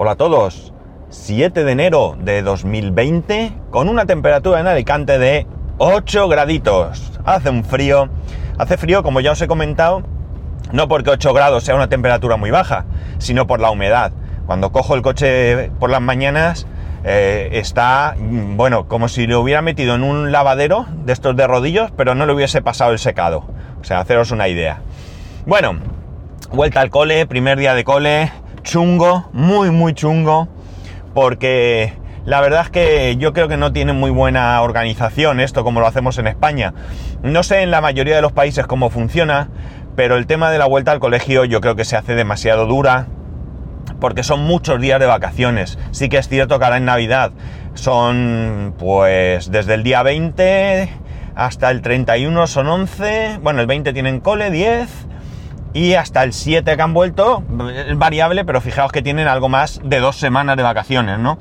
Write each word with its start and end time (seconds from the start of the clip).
Hola 0.00 0.12
a 0.12 0.14
todos. 0.14 0.72
7 1.08 1.64
de 1.64 1.72
enero 1.72 2.16
de 2.20 2.42
2020 2.42 3.52
con 3.70 3.88
una 3.88 4.06
temperatura 4.06 4.60
en 4.60 4.68
Alicante 4.68 5.18
de 5.18 5.44
8 5.78 6.28
graditos. 6.28 7.18
Hace 7.24 7.50
un 7.50 7.64
frío. 7.64 8.08
Hace 8.58 8.76
frío, 8.76 9.02
como 9.02 9.18
ya 9.18 9.32
os 9.32 9.42
he 9.42 9.48
comentado, 9.48 10.04
no 10.70 10.86
porque 10.86 11.10
8 11.10 11.32
grados 11.34 11.64
sea 11.64 11.74
una 11.74 11.88
temperatura 11.88 12.36
muy 12.36 12.52
baja, 12.52 12.84
sino 13.18 13.48
por 13.48 13.58
la 13.58 13.72
humedad. 13.72 14.12
Cuando 14.46 14.70
cojo 14.70 14.94
el 14.94 15.02
coche 15.02 15.72
por 15.80 15.90
las 15.90 16.00
mañanas 16.00 16.68
eh, 17.02 17.48
está, 17.54 18.14
mm, 18.16 18.56
bueno, 18.56 18.86
como 18.86 19.08
si 19.08 19.26
lo 19.26 19.40
hubiera 19.40 19.62
metido 19.62 19.96
en 19.96 20.04
un 20.04 20.30
lavadero 20.30 20.86
de 21.06 21.12
estos 21.12 21.34
de 21.34 21.48
rodillos, 21.48 21.90
pero 21.96 22.14
no 22.14 22.24
le 22.24 22.34
hubiese 22.34 22.62
pasado 22.62 22.92
el 22.92 23.00
secado. 23.00 23.48
O 23.80 23.82
sea, 23.82 23.98
haceros 23.98 24.30
una 24.30 24.46
idea. 24.46 24.78
Bueno, 25.44 25.76
vuelta 26.52 26.82
al 26.82 26.90
cole, 26.90 27.26
primer 27.26 27.58
día 27.58 27.74
de 27.74 27.82
cole, 27.82 28.30
chungo, 28.68 29.30
muy, 29.32 29.70
muy 29.70 29.94
chungo, 29.94 30.46
porque 31.14 31.94
la 32.26 32.42
verdad 32.42 32.64
es 32.64 32.70
que 32.70 33.16
yo 33.16 33.32
creo 33.32 33.48
que 33.48 33.56
no 33.56 33.72
tiene 33.72 33.94
muy 33.94 34.10
buena 34.10 34.60
organización 34.60 35.40
esto 35.40 35.64
como 35.64 35.80
lo 35.80 35.86
hacemos 35.86 36.18
en 36.18 36.26
España. 36.26 36.74
No 37.22 37.42
sé 37.42 37.62
en 37.62 37.70
la 37.70 37.80
mayoría 37.80 38.14
de 38.14 38.20
los 38.20 38.32
países 38.32 38.66
cómo 38.66 38.90
funciona, 38.90 39.48
pero 39.96 40.16
el 40.16 40.26
tema 40.26 40.50
de 40.50 40.58
la 40.58 40.66
vuelta 40.66 40.92
al 40.92 41.00
colegio 41.00 41.46
yo 41.46 41.62
creo 41.62 41.76
que 41.76 41.86
se 41.86 41.96
hace 41.96 42.14
demasiado 42.14 42.66
dura, 42.66 43.06
porque 44.00 44.22
son 44.22 44.44
muchos 44.44 44.78
días 44.82 45.00
de 45.00 45.06
vacaciones. 45.06 45.78
Sí 45.90 46.10
que 46.10 46.18
es 46.18 46.28
cierto 46.28 46.58
que 46.58 46.66
ahora 46.66 46.76
en 46.76 46.84
Navidad 46.84 47.32
son 47.72 48.74
pues 48.78 49.50
desde 49.50 49.72
el 49.72 49.82
día 49.82 50.02
20 50.02 50.90
hasta 51.34 51.70
el 51.70 51.80
31 51.80 52.46
son 52.48 52.66
11, 52.66 53.38
bueno, 53.42 53.62
el 53.62 53.66
20 53.66 53.94
tienen 53.94 54.20
cole, 54.20 54.50
10 54.50 55.07
y 55.72 55.94
hasta 55.94 56.22
el 56.22 56.32
7 56.32 56.76
que 56.76 56.82
han 56.82 56.94
vuelto, 56.94 57.42
es 57.74 57.96
variable, 57.96 58.44
pero 58.44 58.60
fijaos 58.60 58.92
que 58.92 59.02
tienen 59.02 59.28
algo 59.28 59.48
más 59.48 59.80
de 59.84 60.00
dos 60.00 60.16
semanas 60.16 60.56
de 60.56 60.62
vacaciones, 60.62 61.18
¿no? 61.18 61.38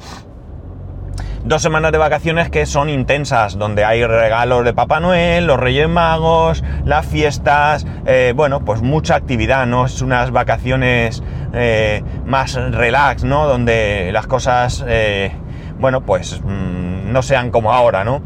Dos 1.44 1.62
semanas 1.62 1.94
de 1.94 1.98
vacaciones 1.98 2.50
que 2.50 2.66
son 2.66 2.90
intensas, 2.90 3.58
donde 3.58 3.86
hay 3.86 4.06
regalos 4.06 4.66
de 4.66 4.74
Papá 4.74 5.00
Noel, 5.00 5.48
los 5.48 5.58
Reyes 5.58 5.88
Magos, 5.88 6.62
las 6.84 7.06
fiestas, 7.06 7.88
eh, 8.06 8.34
bueno, 8.36 8.66
pues 8.66 8.82
mucha 8.82 9.16
actividad, 9.16 9.66
¿no? 9.66 9.86
Es 9.86 10.02
unas 10.02 10.32
vacaciones 10.32 11.24
eh, 11.54 12.04
más 12.26 12.56
relax, 12.56 13.24
¿no? 13.24 13.48
Donde 13.48 14.10
las 14.12 14.28
cosas, 14.28 14.84
eh, 14.90 15.32
bueno, 15.80 16.02
pues 16.02 16.42
mm, 16.44 17.14
no 17.14 17.22
sean 17.22 17.50
como 17.50 17.72
ahora, 17.72 18.04
¿no? 18.04 18.22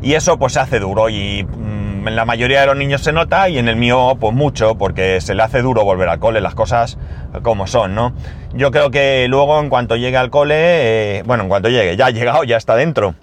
Y 0.00 0.14
eso 0.14 0.38
pues 0.38 0.52
se 0.54 0.60
hace 0.60 0.80
duro 0.80 1.08
y 1.08 1.46
en 2.06 2.16
la 2.16 2.24
mayoría 2.24 2.60
de 2.60 2.66
los 2.66 2.76
niños 2.76 3.02
se 3.02 3.12
nota 3.12 3.48
y 3.48 3.58
en 3.58 3.68
el 3.68 3.76
mío 3.76 4.16
pues 4.20 4.34
mucho 4.34 4.76
porque 4.76 5.20
se 5.20 5.34
le 5.34 5.42
hace 5.42 5.62
duro 5.62 5.84
volver 5.84 6.08
al 6.08 6.18
cole, 6.18 6.40
las 6.40 6.54
cosas 6.54 6.98
como 7.42 7.66
son, 7.66 7.94
¿no? 7.94 8.12
Yo 8.52 8.70
creo 8.70 8.90
que 8.90 9.26
luego 9.28 9.60
en 9.60 9.68
cuanto 9.68 9.96
llegue 9.96 10.16
al 10.16 10.30
cole, 10.30 10.54
eh, 11.18 11.22
bueno, 11.24 11.44
en 11.44 11.48
cuanto 11.48 11.68
llegue, 11.68 11.96
ya 11.96 12.06
ha 12.06 12.10
llegado, 12.10 12.44
ya 12.44 12.56
está 12.56 12.76
dentro. 12.76 13.14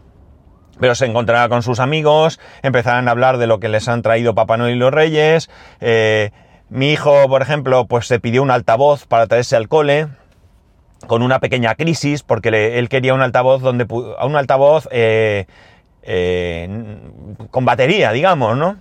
Pero 0.80 0.96
se 0.96 1.06
encontrará 1.06 1.48
con 1.48 1.62
sus 1.62 1.80
amigos, 1.80 2.40
empezarán 2.64 3.08
a 3.08 3.12
hablar 3.12 3.38
de 3.38 3.48
lo 3.48 3.60
que 3.60 3.70
les 3.70 3.88
han 3.88 4.02
traído 4.02 4.34
Papá 4.34 4.58
Noel 4.58 4.76
y 4.76 4.80
los 4.80 4.92
Reyes. 4.92 5.50
Eh, 5.80 6.32
mi 6.70 6.92
hijo, 6.92 7.28
por 7.28 7.42
ejemplo, 7.42 7.86
pues 7.86 8.08
se 8.08 8.20
pidió 8.20 8.42
un 8.42 8.50
altavoz 8.50 9.06
para 9.06 9.28
traerse 9.28 9.56
al 9.56 9.68
cole 9.68 10.08
con 11.08 11.22
una 11.22 11.40
pequeña 11.40 11.76
crisis 11.76 12.24
porque 12.24 12.78
él 12.78 12.90
quería 12.90 13.14
un 13.14 13.22
altavoz 13.22 13.62
donde 13.62 13.86
un 13.90 14.36
altavoz 14.36 14.88
eh, 14.92 15.46
eh, 16.04 16.98
con 17.50 17.66
batería, 17.66 18.12
digamos, 18.12 18.58
¿no? 18.58 18.78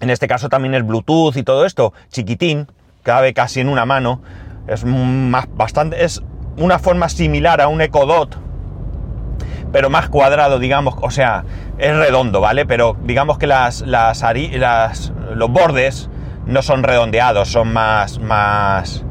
En 0.00 0.10
este 0.10 0.28
caso 0.28 0.48
también 0.48 0.74
es 0.74 0.86
Bluetooth 0.86 1.36
y 1.36 1.42
todo 1.42 1.64
esto, 1.64 1.92
chiquitín, 2.08 2.68
cabe 3.02 3.34
casi 3.34 3.60
en 3.60 3.68
una 3.68 3.84
mano. 3.84 4.22
Es 4.68 4.84
más, 4.84 5.46
bastante, 5.54 6.04
es 6.04 6.22
una 6.56 6.78
forma 6.78 7.08
similar 7.08 7.60
a 7.60 7.68
un 7.68 7.80
Echo 7.80 8.06
Dot, 8.06 8.38
pero 9.72 9.90
más 9.90 10.08
cuadrado, 10.08 10.58
digamos, 10.58 10.94
o 11.00 11.10
sea, 11.10 11.44
es 11.78 11.94
redondo, 11.96 12.40
¿vale? 12.40 12.66
Pero 12.66 12.96
digamos 13.02 13.38
que 13.38 13.46
las, 13.46 13.82
los 13.82 15.50
bordes 15.50 16.10
no 16.46 16.62
son 16.62 16.82
redondeados, 16.82 17.48
son 17.48 17.72
más, 17.72 18.18
más 18.18 19.04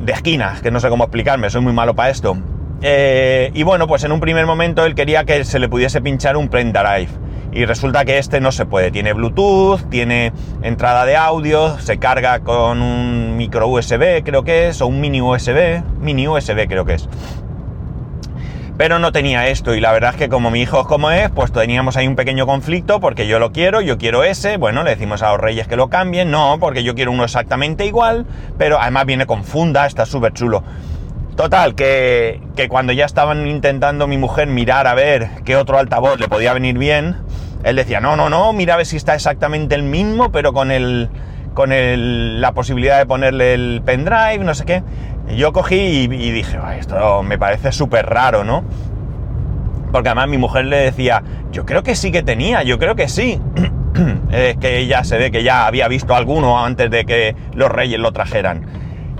de 0.00 0.12
esquinas, 0.12 0.62
que 0.62 0.70
no 0.70 0.80
sé 0.80 0.88
cómo 0.88 1.04
explicarme, 1.04 1.50
soy 1.50 1.60
muy 1.60 1.72
malo 1.72 1.94
para 1.94 2.10
esto. 2.10 2.36
Eh, 2.82 3.52
y 3.54 3.62
bueno, 3.62 3.86
pues 3.86 4.02
en 4.04 4.12
un 4.12 4.20
primer 4.20 4.44
momento 4.44 4.84
él 4.84 4.94
quería 4.94 5.24
que 5.24 5.44
se 5.44 5.58
le 5.58 5.68
pudiese 5.68 6.00
pinchar 6.00 6.36
un 6.36 6.48
pendrive. 6.48 7.08
Y 7.52 7.66
resulta 7.66 8.04
que 8.04 8.18
este 8.18 8.40
no 8.40 8.50
se 8.50 8.64
puede. 8.64 8.90
Tiene 8.90 9.12
Bluetooth, 9.12 9.88
tiene 9.90 10.32
entrada 10.62 11.04
de 11.04 11.16
audio, 11.16 11.78
se 11.80 11.98
carga 11.98 12.40
con 12.40 12.80
un 12.80 13.36
micro 13.36 13.68
USB, 13.68 14.24
creo 14.24 14.42
que 14.42 14.68
es, 14.68 14.80
o 14.80 14.86
un 14.86 15.00
mini 15.00 15.20
USB. 15.20 15.82
Mini 16.00 16.26
USB 16.26 16.66
creo 16.66 16.84
que 16.84 16.94
es. 16.94 17.08
Pero 18.78 18.98
no 18.98 19.12
tenía 19.12 19.48
esto 19.48 19.74
y 19.74 19.80
la 19.80 19.92
verdad 19.92 20.12
es 20.12 20.16
que 20.16 20.28
como 20.30 20.50
mi 20.50 20.62
hijo 20.62 20.80
es 20.80 20.86
como 20.86 21.10
es, 21.10 21.30
pues 21.30 21.52
teníamos 21.52 21.98
ahí 21.98 22.08
un 22.08 22.16
pequeño 22.16 22.46
conflicto 22.46 23.00
porque 23.00 23.28
yo 23.28 23.38
lo 23.38 23.52
quiero, 23.52 23.82
yo 23.82 23.98
quiero 23.98 24.24
ese, 24.24 24.56
bueno, 24.56 24.82
le 24.82 24.90
decimos 24.90 25.22
a 25.22 25.30
los 25.30 25.40
reyes 25.40 25.68
que 25.68 25.76
lo 25.76 25.88
cambien, 25.88 26.30
no, 26.30 26.56
porque 26.58 26.82
yo 26.82 26.94
quiero 26.94 27.12
uno 27.12 27.22
exactamente 27.22 27.84
igual, 27.84 28.26
pero 28.56 28.80
además 28.80 29.04
viene 29.04 29.26
con 29.26 29.44
funda, 29.44 29.86
está 29.86 30.06
súper 30.06 30.32
chulo. 30.32 30.64
Total, 31.36 31.74
que, 31.74 32.40
cuando 32.68 32.92
ya 32.92 33.06
estaban 33.06 33.46
intentando 33.46 34.06
mi 34.06 34.18
mujer 34.18 34.48
mirar 34.48 34.86
a 34.86 34.94
ver 34.94 35.30
qué 35.44 35.56
otro 35.56 35.78
altavoz 35.78 36.20
le 36.20 36.28
podía 36.28 36.52
venir 36.52 36.76
bien, 36.76 37.16
él 37.64 37.76
decía, 37.76 38.00
no, 38.00 38.16
no, 38.16 38.28
no, 38.28 38.52
mira 38.52 38.74
a 38.74 38.76
ver 38.76 38.86
si 38.86 38.96
está 38.96 39.14
exactamente 39.14 39.74
el 39.74 39.82
mismo, 39.82 40.30
pero 40.30 40.52
con 40.52 40.70
el 40.70 41.08
con 41.54 41.70
el, 41.70 42.40
la 42.40 42.52
posibilidad 42.52 42.98
de 42.98 43.04
ponerle 43.04 43.54
el 43.54 43.82
pendrive, 43.84 44.38
no 44.38 44.54
sé 44.54 44.64
qué. 44.64 44.82
yo 45.36 45.52
cogí 45.52 45.76
y, 45.76 46.08
dije, 46.08 46.58
esto 46.78 47.22
me 47.22 47.38
parece 47.38 47.72
súper 47.72 48.06
raro, 48.06 48.42
¿no? 48.42 48.64
Porque 49.92 50.08
además 50.08 50.28
mi 50.28 50.38
mujer 50.38 50.64
le 50.66 50.78
decía, 50.78 51.22
yo 51.50 51.66
creo 51.66 51.82
que 51.82 51.94
sí 51.94 52.10
que 52.10 52.22
tenía, 52.22 52.62
yo 52.62 52.78
creo 52.78 52.94
que 52.94 53.08
sí. 53.08 53.38
es 54.32 54.56
que 54.56 54.78
ella 54.78 55.04
se 55.04 55.18
ve 55.18 55.30
que 55.30 55.42
ya 55.42 55.66
había 55.66 55.88
visto 55.88 56.14
alguno 56.14 56.64
antes 56.64 56.90
de 56.90 57.04
que 57.04 57.36
los 57.54 57.70
reyes 57.70 58.00
lo 58.00 58.12
trajeran. 58.12 58.64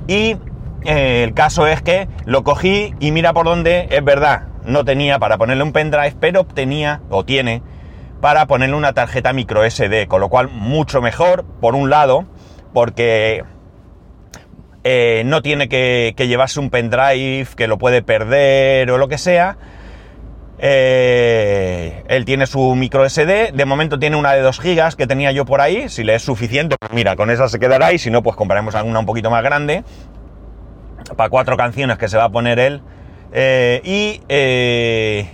Y 0.09 0.37
eh, 0.85 1.23
el 1.25 1.35
caso 1.35 1.67
es 1.67 1.83
que 1.83 2.09
lo 2.25 2.43
cogí 2.43 2.95
y 2.99 3.13
mira 3.13 3.33
por 3.33 3.47
dónde, 3.47 3.89
es 3.91 4.05
verdad, 4.05 4.49
no 4.65 4.85
tenía 4.85 5.19
para 5.19 5.39
ponerle 5.39 5.63
un 5.63 5.73
pendrive, 5.73 6.15
pero 6.19 6.45
tenía 6.45 7.03
o 7.11 7.25
tiene 7.25 7.63
para 8.21 8.47
ponerle 8.47 8.77
una 8.77 8.93
tarjeta 8.93 9.33
micro 9.33 9.69
SD, 9.69 10.07
con 10.07 10.21
lo 10.21 10.29
cual 10.29 10.49
mucho 10.49 11.03
mejor, 11.03 11.45
por 11.61 11.75
un 11.75 11.91
lado, 11.91 12.25
porque 12.73 13.45
eh, 14.85 15.23
no 15.27 15.43
tiene 15.43 15.69
que, 15.69 16.15
llevarse 16.17 16.61
un 16.61 16.71
pendrive 16.71 17.47
que 17.57 17.67
lo 17.67 17.79
puede 17.79 18.03
perder 18.03 18.91
o 18.91 18.99
lo 18.99 19.09
que 19.09 19.19
sea. 19.19 19.57
Eh, 20.65 22.05
él 22.07 22.25
tiene 22.25 22.47
su 22.47 22.77
micro 22.77 23.09
SD, 23.09 23.51
de 23.53 23.65
momento 23.65 23.99
tiene 23.99 24.15
una 24.15 24.33
de 24.33 24.43
2 24.43 24.61
gigas 24.61 24.95
que 24.95 25.09
tenía 25.09 25.33
yo 25.33 25.45
por 25.45 25.61
ahí, 25.61 25.89
si 25.89 26.05
le 26.05 26.15
es 26.15 26.23
suficiente, 26.23 26.77
pues 26.79 26.93
mira, 26.93 27.17
con 27.17 27.31
esa 27.31 27.49
se 27.49 27.59
quedará 27.59 27.93
y 27.93 27.99
si 27.99 28.13
no, 28.13 28.23
pues 28.23 28.37
compraremos 28.37 28.77
alguna 28.77 29.01
un 29.01 29.07
poquito 29.07 29.29
más 29.29 29.43
grande 29.43 29.83
para 31.17 31.31
cuatro 31.31 31.57
canciones 31.57 31.99
que 31.99 32.09
se 32.09 32.17
va 32.17 32.25
a 32.25 32.29
poner 32.31 32.59
él. 32.59 32.83
Eh, 33.33 33.81
y 33.85 34.21
eh, 34.29 35.29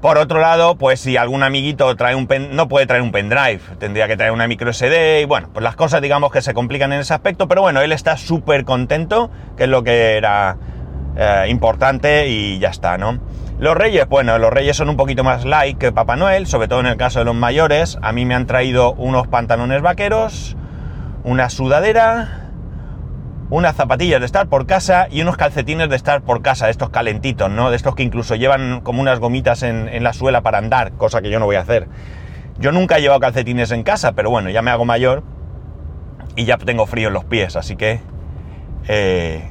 por 0.00 0.18
otro 0.18 0.40
lado, 0.40 0.74
pues 0.76 1.00
si 1.00 1.16
algún 1.16 1.42
amiguito 1.42 1.94
trae 1.94 2.14
un 2.16 2.26
no 2.50 2.68
puede 2.68 2.86
traer 2.86 3.02
un 3.02 3.12
pendrive, 3.12 3.60
tendría 3.78 4.08
que 4.08 4.16
traer 4.16 4.32
una 4.32 4.48
micro 4.48 4.72
SD 4.72 5.20
y 5.20 5.24
bueno, 5.26 5.50
pues 5.52 5.62
las 5.62 5.76
cosas 5.76 6.02
digamos 6.02 6.32
que 6.32 6.42
se 6.42 6.54
complican 6.54 6.92
en 6.92 7.00
ese 7.00 7.14
aspecto, 7.14 7.46
pero 7.46 7.62
bueno, 7.62 7.80
él 7.82 7.92
está 7.92 8.16
súper 8.16 8.64
contento, 8.64 9.30
que 9.56 9.64
es 9.64 9.68
lo 9.68 9.84
que 9.84 10.16
era 10.16 10.56
eh, 11.16 11.46
importante 11.48 12.26
y 12.26 12.58
ya 12.58 12.70
está, 12.70 12.98
¿no? 12.98 13.20
Los 13.60 13.76
reyes, 13.76 14.08
bueno, 14.08 14.38
los 14.38 14.52
reyes 14.52 14.76
son 14.76 14.88
un 14.88 14.96
poquito 14.96 15.22
más 15.22 15.44
light 15.44 15.78
que 15.78 15.92
Papá 15.92 16.16
Noel, 16.16 16.48
sobre 16.48 16.66
todo 16.66 16.80
en 16.80 16.86
el 16.86 16.96
caso 16.96 17.20
de 17.20 17.24
los 17.24 17.36
mayores. 17.36 17.96
A 18.02 18.10
mí 18.10 18.24
me 18.24 18.34
han 18.34 18.46
traído 18.46 18.94
unos 18.94 19.28
pantalones 19.28 19.82
vaqueros, 19.82 20.56
una 21.22 21.48
sudadera, 21.48 22.41
unas 23.52 23.76
zapatillas 23.76 24.18
de 24.18 24.24
estar 24.24 24.48
por 24.48 24.64
casa 24.64 25.08
y 25.10 25.20
unos 25.20 25.36
calcetines 25.36 25.90
de 25.90 25.94
estar 25.94 26.22
por 26.22 26.40
casa, 26.40 26.70
estos 26.70 26.88
calentitos, 26.88 27.50
¿no? 27.50 27.68
De 27.68 27.76
estos 27.76 27.94
que 27.94 28.02
incluso 28.02 28.34
llevan 28.34 28.80
como 28.80 29.02
unas 29.02 29.18
gomitas 29.18 29.62
en, 29.62 30.02
la 30.02 30.14
suela 30.14 30.40
para 30.40 30.56
andar, 30.56 30.92
cosa 30.92 31.20
que 31.20 31.28
yo 31.28 31.38
no 31.38 31.44
voy 31.44 31.56
a 31.56 31.60
hacer. 31.60 31.86
Yo 32.58 32.72
nunca 32.72 32.96
he 32.96 33.02
llevado 33.02 33.20
calcetines 33.20 33.70
en 33.70 33.82
casa, 33.82 34.12
pero 34.12 34.30
bueno, 34.30 34.48
ya 34.48 34.62
me 34.62 34.70
hago 34.70 34.86
mayor 34.86 35.22
y 36.34 36.46
ya 36.46 36.56
tengo 36.56 36.86
frío 36.86 37.08
en 37.08 37.14
los 37.14 37.26
pies, 37.26 37.54
así 37.56 37.76
que... 37.76 38.00
Eh, 38.88 39.50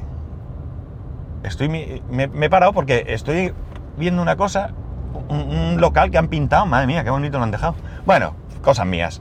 estoy... 1.44 1.68
Me, 1.68 2.24
he 2.24 2.50
parado 2.50 2.72
porque 2.72 3.04
estoy 3.06 3.54
viendo 3.96 4.20
una 4.20 4.34
cosa, 4.34 4.72
un 5.28 5.80
local 5.80 6.10
que 6.10 6.18
han 6.18 6.26
pintado, 6.26 6.66
madre 6.66 6.88
mía, 6.88 7.04
qué 7.04 7.10
bonito 7.10 7.38
lo 7.38 7.44
han 7.44 7.52
dejado. 7.52 7.76
Bueno, 8.04 8.34
cosas 8.62 8.84
mías. 8.84 9.20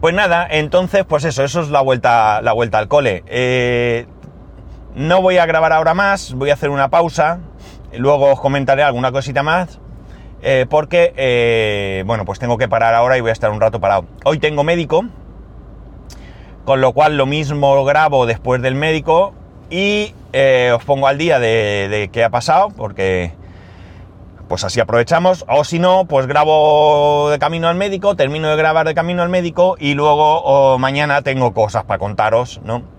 Pues 0.00 0.14
nada, 0.14 0.46
entonces, 0.50 1.04
pues 1.08 1.24
eso, 1.24 1.42
eso 1.42 1.62
es 1.62 1.70
la 1.70 1.80
vuelta, 1.80 2.42
la 2.42 2.52
vuelta 2.52 2.78
al 2.78 2.86
cole. 2.86 3.24
Eh, 3.28 4.06
no 4.94 5.22
voy 5.22 5.38
a 5.38 5.46
grabar 5.46 5.72
ahora 5.72 5.94
más, 5.94 6.34
voy 6.34 6.50
a 6.50 6.52
hacer 6.52 6.68
una 6.68 6.90
pausa, 6.90 7.38
luego 7.94 8.32
os 8.32 8.40
comentaré 8.40 8.82
alguna 8.82 9.10
cosita 9.10 9.42
más, 9.42 9.80
eh, 10.42 10.66
porque, 10.68 11.14
eh, 11.16 12.04
bueno, 12.06 12.26
pues 12.26 12.38
tengo 12.38 12.58
que 12.58 12.68
parar 12.68 12.94
ahora 12.94 13.16
y 13.16 13.22
voy 13.22 13.30
a 13.30 13.32
estar 13.32 13.50
un 13.50 13.60
rato 13.60 13.80
parado. 13.80 14.04
Hoy 14.24 14.38
tengo 14.38 14.64
médico, 14.64 15.06
con 16.66 16.82
lo 16.82 16.92
cual 16.92 17.16
lo 17.16 17.24
mismo 17.24 17.82
grabo 17.84 18.26
después 18.26 18.60
del 18.60 18.74
médico, 18.74 19.32
y 19.70 20.14
os 20.74 20.84
pongo 20.84 21.08
al 21.08 21.16
día 21.16 21.38
de, 21.38 21.88
de 21.88 22.08
qué 22.12 22.22
ha 22.22 22.28
pasado, 22.28 22.68
porque 22.68 23.32
pues 24.48 24.64
así 24.64 24.80
aprovechamos, 24.80 25.44
o 25.48 25.64
si 25.64 25.78
no, 25.78 26.06
pues 26.06 26.26
grabo 26.26 27.30
de 27.30 27.38
camino 27.38 27.68
al 27.68 27.76
médico, 27.76 28.16
termino 28.16 28.48
de 28.48 28.56
grabar 28.56 28.86
de 28.86 28.94
camino 28.94 29.22
al 29.22 29.28
médico 29.28 29.76
y 29.78 29.94
luego 29.94 30.78
mañana 30.78 31.22
tengo 31.22 31.52
cosas 31.52 31.84
para 31.84 31.98
contaros, 31.98 32.60
¿no? 32.64 32.96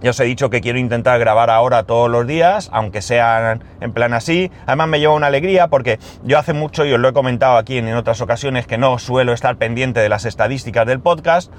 Ya 0.00 0.10
os 0.10 0.20
he 0.20 0.24
dicho 0.24 0.48
que 0.48 0.60
quiero 0.60 0.78
intentar 0.78 1.18
grabar 1.18 1.50
ahora 1.50 1.82
todos 1.82 2.08
los 2.08 2.24
días, 2.24 2.70
aunque 2.72 3.02
sean 3.02 3.64
en 3.80 3.92
plan 3.92 4.14
así. 4.14 4.48
Además 4.64 4.86
me 4.86 5.00
lleva 5.00 5.14
una 5.14 5.26
alegría 5.26 5.66
porque 5.66 5.98
yo 6.22 6.38
hace 6.38 6.52
mucho, 6.52 6.84
y 6.84 6.92
os 6.92 7.00
lo 7.00 7.08
he 7.08 7.12
comentado 7.12 7.56
aquí 7.56 7.78
en 7.78 7.92
otras 7.94 8.20
ocasiones, 8.20 8.68
que 8.68 8.78
no 8.78 9.00
suelo 9.00 9.32
estar 9.32 9.56
pendiente 9.56 9.98
de 9.98 10.08
las 10.08 10.24
estadísticas 10.24 10.86
del 10.86 11.00
podcast. 11.00 11.52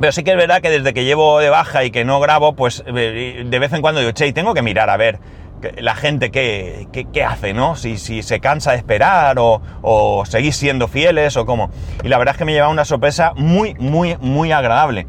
Pero 0.00 0.12
sí 0.12 0.24
que 0.24 0.30
es 0.30 0.36
verdad 0.38 0.62
que 0.62 0.70
desde 0.70 0.94
que 0.94 1.04
llevo 1.04 1.38
de 1.38 1.50
baja 1.50 1.84
y 1.84 1.90
que 1.90 2.06
no 2.06 2.20
grabo, 2.20 2.54
pues 2.54 2.82
eh, 2.86 3.44
de 3.46 3.58
vez 3.58 3.72
en 3.74 3.82
cuando 3.82 4.00
digo, 4.00 4.12
che, 4.12 4.32
tengo 4.32 4.54
que 4.54 4.62
mirar 4.62 4.88
a 4.88 4.96
ver 4.96 5.18
la 5.78 5.94
gente 5.94 6.30
qué, 6.30 6.88
qué, 7.12 7.24
hace, 7.24 7.54
¿no? 7.54 7.76
Si, 7.76 7.98
si, 7.98 8.22
se 8.22 8.40
cansa 8.40 8.72
de 8.72 8.78
esperar 8.78 9.38
o, 9.38 9.60
o 9.82 10.24
seguís 10.26 10.56
siendo 10.56 10.88
fieles 10.88 11.36
o 11.36 11.46
cómo. 11.46 11.70
Y 12.04 12.08
la 12.08 12.18
verdad 12.18 12.34
es 12.34 12.38
que 12.38 12.44
me 12.44 12.52
lleva 12.52 12.68
una 12.68 12.84
sorpresa 12.84 13.32
muy, 13.36 13.74
muy, 13.74 14.16
muy 14.20 14.52
agradable. 14.52 15.06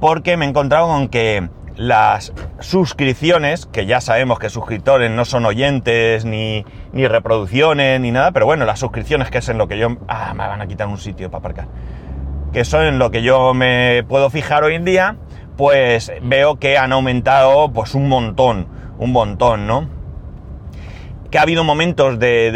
Porque 0.00 0.36
me 0.36 0.44
he 0.46 0.48
encontrado 0.48 0.86
con 0.86 1.08
que 1.08 1.48
las 1.78 2.32
suscripciones, 2.58 3.66
que 3.66 3.86
ya 3.86 4.00
sabemos 4.00 4.38
que 4.40 4.50
suscriptores 4.50 5.10
no 5.10 5.24
son 5.24 5.46
oyentes, 5.46 6.24
ni, 6.24 6.64
ni 6.92 7.06
reproducciones, 7.06 8.00
ni 8.00 8.10
nada, 8.10 8.32
pero 8.32 8.46
bueno, 8.46 8.64
las 8.64 8.80
suscripciones 8.80 9.30
que 9.30 9.38
es 9.38 9.48
en 9.48 9.58
lo 9.58 9.68
que 9.68 9.78
yo... 9.78 9.96
Ah, 10.08 10.34
me 10.34 10.46
van 10.46 10.60
a 10.60 10.66
quitar 10.66 10.88
un 10.88 10.98
sitio 10.98 11.30
para 11.30 11.38
aparcar. 11.38 11.68
Que 12.52 12.64
son 12.64 12.84
en 12.84 12.98
lo 12.98 13.10
que 13.10 13.22
yo 13.22 13.54
me 13.54 14.04
puedo 14.08 14.28
fijar 14.28 14.64
hoy 14.64 14.74
en 14.74 14.84
día, 14.84 15.16
pues 15.58 16.12
veo 16.22 16.60
que 16.60 16.78
han 16.78 16.92
aumentado 16.92 17.72
pues 17.72 17.96
un 17.96 18.08
montón, 18.08 18.68
un 18.96 19.10
montón, 19.10 19.66
¿no? 19.66 19.88
Que 21.32 21.38
ha 21.38 21.42
habido 21.42 21.64
momentos 21.64 22.20
de, 22.20 22.52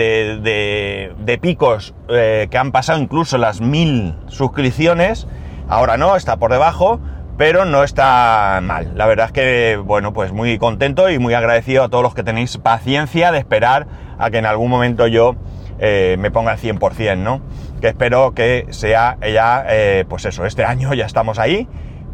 de, 1.18 1.38
picos 1.38 1.94
eh, 2.08 2.46
que 2.48 2.58
han 2.58 2.70
pasado 2.70 3.00
incluso 3.00 3.38
las 3.38 3.60
mil 3.60 4.14
suscripciones, 4.28 5.26
ahora 5.68 5.96
no, 5.96 6.14
está 6.14 6.36
por 6.36 6.52
debajo, 6.52 7.00
pero 7.36 7.64
no 7.64 7.82
está 7.82 8.60
mal. 8.62 8.92
La 8.94 9.06
verdad 9.06 9.26
es 9.26 9.32
que, 9.32 9.82
bueno, 9.84 10.12
pues 10.12 10.30
muy 10.30 10.56
contento 10.58 11.10
y 11.10 11.18
muy 11.18 11.34
agradecido 11.34 11.82
a 11.82 11.88
todos 11.88 12.04
los 12.04 12.14
que 12.14 12.22
tenéis 12.22 12.56
paciencia 12.58 13.32
de 13.32 13.38
esperar 13.38 13.88
a 14.16 14.30
que 14.30 14.38
en 14.38 14.46
algún 14.46 14.70
momento 14.70 15.08
yo 15.08 15.34
eh, 15.80 16.14
me 16.20 16.30
ponga 16.30 16.52
al 16.52 16.58
100%, 16.58 17.18
¿no? 17.18 17.40
Que 17.80 17.88
espero 17.88 18.32
que 18.32 18.68
sea 18.70 19.18
ya, 19.20 19.64
eh, 19.68 20.04
pues 20.08 20.24
eso, 20.24 20.46
este 20.46 20.64
año 20.64 20.94
ya 20.94 21.04
estamos 21.04 21.40
ahí 21.40 21.66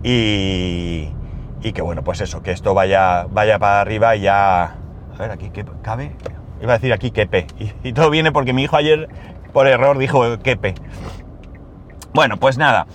y, 0.03 1.12
que, 1.75 1.83
bueno, 1.83 2.03
pues 2.03 2.21
eso, 2.21 2.43
que 2.43 2.50
esto 2.50 2.75
vaya, 2.75 3.27
vaya 3.31 3.59
para 3.59 3.81
arriba 3.81 4.17
y 4.17 4.23
ya... 4.23 4.65
A 4.65 5.19
ver, 5.19 5.31
aquí, 5.31 5.50
¿qué 5.50 5.65
cabe? 5.83 6.12
Iba 6.62 6.75
a 6.75 6.79
decir 6.79 6.93
aquí 6.93 7.11
quepe. 7.11 7.47
Y, 7.59 7.73
y 7.89 7.93
todo 7.93 8.11
viene 8.11 8.33
porque 8.33 8.53
mi 8.53 8.62
hijo 8.62 8.77
ayer, 8.77 9.09
por 9.53 9.67
error, 9.67 9.99
dijo 9.99 10.39
quepe. 10.39 10.75
Bueno, 12.15 12.37
pues 12.37 12.59
nada. 12.59 12.87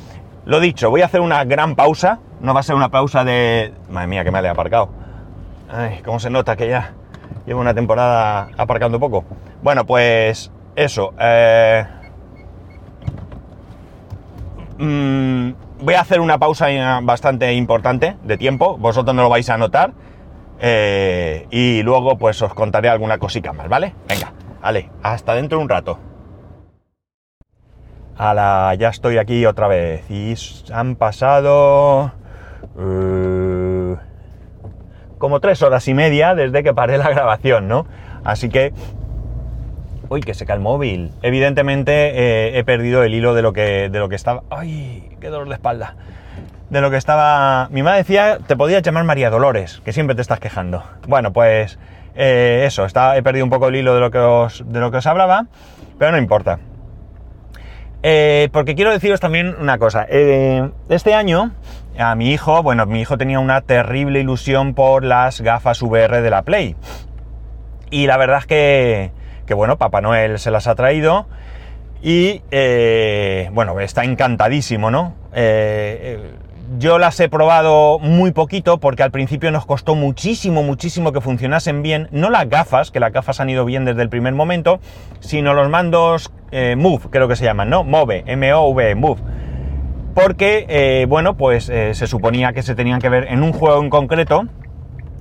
Lo 0.45 0.59
dicho, 0.59 0.89
voy 0.89 1.01
a 1.01 1.05
hacer 1.05 1.21
una 1.21 1.43
gran 1.45 1.75
pausa. 1.75 2.19
No 2.41 2.53
va 2.53 2.59
a 2.59 2.63
ser 2.63 2.75
una 2.75 2.89
pausa 2.89 3.23
de... 3.23 3.73
Madre 3.89 4.07
mía, 4.07 4.23
que 4.23 4.31
me 4.31 4.39
he 4.39 4.47
aparcado. 4.47 4.89
Ay, 5.69 6.01
cómo 6.03 6.19
se 6.19 6.29
nota 6.29 6.55
que 6.55 6.67
ya 6.67 6.93
llevo 7.45 7.61
una 7.61 7.73
temporada 7.73 8.49
aparcando 8.57 8.99
poco. 8.99 9.23
Bueno, 9.61 9.85
pues 9.85 10.51
eso. 10.75 11.13
Eh, 11.19 11.85
mm, 14.77 15.51
voy 15.83 15.95
a 15.95 16.01
hacer 16.01 16.19
una 16.19 16.37
pausa 16.37 16.67
bastante 17.01 17.53
importante 17.53 18.17
de 18.23 18.37
tiempo. 18.37 18.77
Vosotros 18.77 19.15
no 19.15 19.23
lo 19.23 19.29
vais 19.29 19.49
a 19.49 19.57
notar. 19.57 19.93
Eh, 20.59 21.47
y 21.51 21.83
luego 21.83 22.17
pues 22.17 22.41
os 22.41 22.53
contaré 22.53 22.89
alguna 22.89 23.17
cosita 23.17 23.53
más, 23.53 23.67
¿vale? 23.67 23.93
Venga, 24.07 24.31
vale, 24.61 24.89
hasta 25.01 25.35
dentro 25.35 25.57
de 25.57 25.63
un 25.63 25.69
rato 25.69 25.99
la 28.33 28.75
ya 28.79 28.89
estoy 28.89 29.17
aquí 29.17 29.45
otra 29.45 29.67
vez. 29.67 30.09
Y 30.09 30.35
han 30.71 30.95
pasado... 30.95 32.11
Uh, 32.75 33.97
como 35.17 35.39
tres 35.39 35.61
horas 35.61 35.87
y 35.87 35.93
media 35.93 36.35
desde 36.35 36.63
que 36.63 36.73
paré 36.73 36.97
la 36.97 37.09
grabación, 37.09 37.67
¿no? 37.67 37.85
Así 38.23 38.49
que... 38.49 38.73
Uy, 40.13 40.21
que 40.21 40.35
se 40.35 40.45
cae 40.45 40.57
el 40.57 40.61
móvil. 40.61 41.09
Evidentemente 41.23 41.91
eh, 41.91 42.59
he 42.59 42.63
perdido 42.63 43.01
el 43.03 43.15
hilo 43.15 43.33
de 43.33 43.41
lo 43.41 43.51
que, 43.51 43.89
de 43.89 43.97
lo 43.97 44.09
que 44.09 44.15
estaba... 44.15 44.43
¡Ay! 44.51 45.09
¡Qué 45.19 45.29
dolor 45.29 45.47
de 45.47 45.55
espalda! 45.55 45.95
De 46.69 46.81
lo 46.81 46.91
que 46.91 46.97
estaba... 46.97 47.67
Mi 47.71 47.81
madre 47.81 47.97
decía, 47.97 48.37
te 48.45 48.55
podía 48.55 48.79
llamar 48.79 49.05
María 49.05 49.31
Dolores, 49.31 49.81
que 49.83 49.91
siempre 49.91 50.15
te 50.15 50.21
estás 50.21 50.39
quejando. 50.39 50.83
Bueno, 51.07 51.33
pues... 51.33 51.79
Eh, 52.13 52.65
eso, 52.67 52.85
está, 52.85 53.17
he 53.17 53.23
perdido 53.23 53.43
un 53.43 53.49
poco 53.49 53.69
el 53.69 53.75
hilo 53.75 53.95
de 53.95 54.01
lo 54.01 54.11
que 54.11 54.19
os, 54.19 54.63
de 54.67 54.79
lo 54.79 54.91
que 54.91 54.97
os 54.97 55.07
hablaba, 55.07 55.47
pero 55.97 56.11
no 56.11 56.19
importa. 56.19 56.59
Eh, 58.03 58.49
porque 58.51 58.75
quiero 58.75 58.91
deciros 58.91 59.19
también 59.19 59.55
una 59.59 59.79
cosa. 59.79 60.03
Este 60.03 61.15
año, 61.15 61.53
a 61.97 62.13
mi 62.13 62.31
hijo, 62.31 62.61
bueno, 62.61 62.85
mi 62.85 63.01
hijo 63.01 63.17
tenía 63.17 63.39
una 63.39 63.61
terrible 63.61 64.19
ilusión 64.19 64.75
por 64.75 65.03
las 65.03 65.41
gafas 65.41 65.81
VR 65.81 66.21
de 66.21 66.29
la 66.29 66.43
Play. 66.43 66.75
Y 67.89 68.05
la 68.05 68.17
verdad 68.17 68.37
es 68.37 68.45
que, 68.45 69.22
que 69.45 69.53
bueno, 69.53 69.77
Papá 69.77 70.01
Noel 70.01 70.39
se 70.39 70.51
las 70.51 70.67
ha 70.67 70.75
traído. 70.75 71.27
Y 72.01 72.41
eh, 72.51 73.49
bueno, 73.53 73.79
está 73.79 74.03
encantadísimo, 74.03 74.91
¿no? 74.91 75.15
yo 76.79 76.97
las 76.97 77.19
he 77.19 77.29
probado 77.29 77.99
muy 77.99 78.31
poquito 78.31 78.79
porque 78.79 79.03
al 79.03 79.11
principio 79.11 79.51
nos 79.51 79.65
costó 79.65 79.95
muchísimo, 79.95 80.63
muchísimo 80.63 81.11
que 81.11 81.21
funcionasen 81.21 81.81
bien, 81.81 82.07
no 82.11 82.29
las 82.29 82.49
gafas, 82.49 82.91
que 82.91 82.99
las 82.99 83.11
gafas 83.11 83.39
han 83.39 83.49
ido 83.49 83.65
bien 83.65 83.85
desde 83.85 84.01
el 84.01 84.09
primer 84.09 84.33
momento, 84.33 84.79
sino 85.19 85.53
los 85.53 85.69
mandos 85.69 86.31
eh, 86.51 86.75
Move, 86.75 87.09
creo 87.09 87.27
que 87.27 87.35
se 87.35 87.45
llaman, 87.45 87.69
¿no? 87.69 87.83
Move, 87.83 88.23
M-O-V, 88.25 88.95
Move. 88.95 89.21
Porque, 90.13 90.65
eh, 90.69 91.05
bueno, 91.09 91.35
pues 91.35 91.69
eh, 91.69 91.95
se 91.95 92.05
suponía 92.05 92.53
que 92.53 92.61
se 92.61 92.75
tenían 92.75 93.01
que 93.01 93.09
ver 93.09 93.25
en 93.29 93.41
un 93.41 93.51
juego 93.51 93.81
en 93.81 93.89
concreto, 93.89 94.45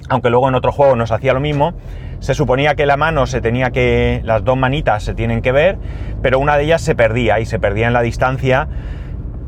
aunque 0.08 0.28
luego 0.28 0.48
en 0.48 0.54
otro 0.54 0.72
juego 0.72 0.96
nos 0.96 1.10
hacía 1.10 1.32
lo 1.32 1.40
mismo, 1.40 1.72
se 2.22 2.34
suponía 2.34 2.76
que 2.76 2.86
la 2.86 2.96
mano 2.96 3.26
se 3.26 3.40
tenía 3.40 3.72
que, 3.72 4.20
las 4.22 4.44
dos 4.44 4.56
manitas 4.56 5.02
se 5.02 5.12
tienen 5.12 5.42
que 5.42 5.50
ver, 5.50 5.76
pero 6.22 6.38
una 6.38 6.56
de 6.56 6.62
ellas 6.62 6.80
se 6.80 6.94
perdía 6.94 7.40
y 7.40 7.46
se 7.46 7.58
perdía 7.58 7.88
en 7.88 7.92
la 7.92 8.00
distancia 8.00 8.68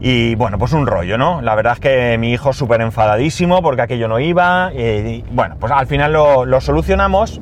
y 0.01 0.35
bueno, 0.35 0.59
pues 0.59 0.73
un 0.73 0.85
rollo, 0.85 1.17
¿no? 1.17 1.41
La 1.41 1.55
verdad 1.55 1.75
es 1.75 1.81
que 1.81 2.19
mi 2.19 2.33
hijo 2.33 2.53
súper 2.53 2.81
enfadadísimo 2.81 3.63
porque 3.63 3.83
aquello 3.83 4.09
no 4.09 4.19
iba. 4.19 4.73
Y, 4.75 5.25
bueno, 5.31 5.57
pues 5.59 5.73
al 5.73 5.87
final 5.87 6.13
lo, 6.13 6.61
solucionamos. 6.61 7.41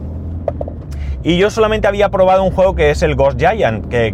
Y 1.23 1.39
yo 1.39 1.51
solamente 1.51 1.89
había 1.89 2.11
probado 2.11 2.45
un 2.45 2.53
juego 2.53 2.75
que 2.75 2.91
es 2.91 3.03
el 3.03 3.17
Ghost 3.17 3.41
Giant, 3.41 3.89
que 3.89 4.13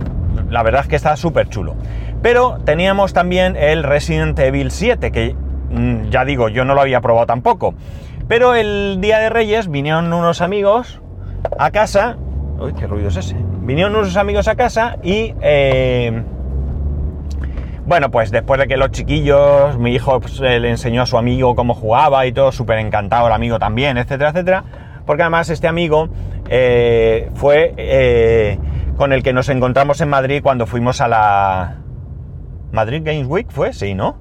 la 0.48 0.62
verdad 0.62 0.82
es 0.82 0.88
que 0.88 0.96
está 0.96 1.16
súper 1.16 1.48
chulo. 1.48 1.74
Pero 2.22 2.58
teníamos 2.64 3.12
también 3.12 3.56
el 3.56 3.82
Resident 3.82 4.38
Evil 4.38 4.70
7, 4.70 5.10
que 5.10 5.34
mm, 5.70 6.10
ya 6.10 6.24
digo, 6.24 6.48
yo 6.48 6.64
no 6.64 6.74
lo 6.74 6.80
había 6.80 7.00
probado 7.00 7.26
tampoco. 7.26 7.74
Pero 8.28 8.54
el 8.54 8.98
día 9.00 9.18
de 9.18 9.30
Reyes 9.30 9.68
vinieron 9.68 10.12
unos 10.12 10.40
amigos 10.40 11.02
a 11.58 11.70
casa. 11.70 12.16
Uy, 12.58 12.72
qué 12.74 12.86
ruido 12.86 13.08
es 13.08 13.16
ese. 13.16 13.36
Vinieron 13.60 13.94
unos 13.94 14.16
amigos 14.16 14.48
a 14.48 14.56
casa 14.56 14.96
y. 15.02 15.34
Eh, 15.40 16.22
bueno, 17.86 18.10
pues 18.10 18.30
después 18.30 18.60
de 18.60 18.66
que 18.66 18.76
los 18.76 18.90
chiquillos, 18.90 19.78
mi 19.78 19.94
hijo 19.94 20.20
pues, 20.20 20.40
eh, 20.40 20.60
le 20.60 20.68
enseñó 20.68 21.02
a 21.02 21.06
su 21.06 21.16
amigo 21.16 21.54
cómo 21.54 21.74
jugaba 21.74 22.26
y 22.26 22.32
todo, 22.32 22.52
súper 22.52 22.78
encantado 22.78 23.28
el 23.28 23.32
amigo 23.32 23.58
también, 23.58 23.96
etcétera, 23.96 24.30
etcétera. 24.30 24.64
Porque 25.06 25.22
además 25.22 25.48
este 25.48 25.68
amigo 25.68 26.10
eh, 26.50 27.30
fue 27.34 28.58
con 28.98 29.12
el 29.12 29.22
que 29.22 29.32
nos 29.32 29.48
encontramos 29.48 30.00
en 30.02 30.10
Madrid 30.10 30.42
cuando 30.42 30.66
fuimos 30.66 31.00
a 31.00 31.08
la 31.08 31.76
Madrid 32.72 33.02
Games 33.04 33.26
Week, 33.26 33.46
fue, 33.50 33.72
sí, 33.72 33.94
¿no? 33.94 34.18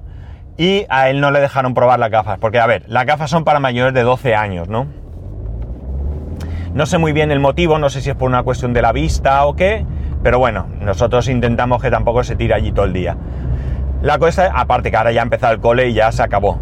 Y 0.56 0.86
a 0.88 1.10
él 1.10 1.20
no 1.20 1.30
le 1.30 1.40
dejaron 1.40 1.74
probar 1.74 1.98
las 1.98 2.10
gafas, 2.10 2.38
porque 2.38 2.58
a 2.58 2.66
ver, 2.66 2.84
las 2.88 3.04
gafas 3.06 3.30
son 3.30 3.44
para 3.44 3.60
mayores 3.60 3.94
de 3.94 4.02
12 4.02 4.34
años, 4.34 4.68
¿no? 4.68 4.86
No 6.74 6.86
sé 6.86 6.98
muy 6.98 7.12
bien 7.12 7.30
el 7.30 7.40
motivo, 7.40 7.78
no 7.78 7.90
sé 7.90 8.00
si 8.00 8.10
es 8.10 8.16
por 8.16 8.28
una 8.28 8.42
cuestión 8.42 8.72
de 8.72 8.82
la 8.82 8.92
vista 8.92 9.44
o 9.46 9.56
qué, 9.56 9.84
pero 10.22 10.38
bueno, 10.38 10.66
nosotros 10.80 11.28
intentamos 11.28 11.80
que 11.82 11.90
tampoco 11.90 12.22
se 12.24 12.36
tire 12.36 12.54
allí 12.54 12.72
todo 12.72 12.84
el 12.84 12.92
día. 12.92 13.16
La 14.02 14.18
cosa, 14.18 14.52
aparte 14.54 14.90
que 14.90 14.96
ahora 14.96 15.12
ya 15.12 15.20
ha 15.20 15.24
empezado 15.24 15.52
el 15.52 15.60
cole 15.60 15.88
y 15.88 15.94
ya 15.94 16.12
se 16.12 16.22
acabó. 16.22 16.60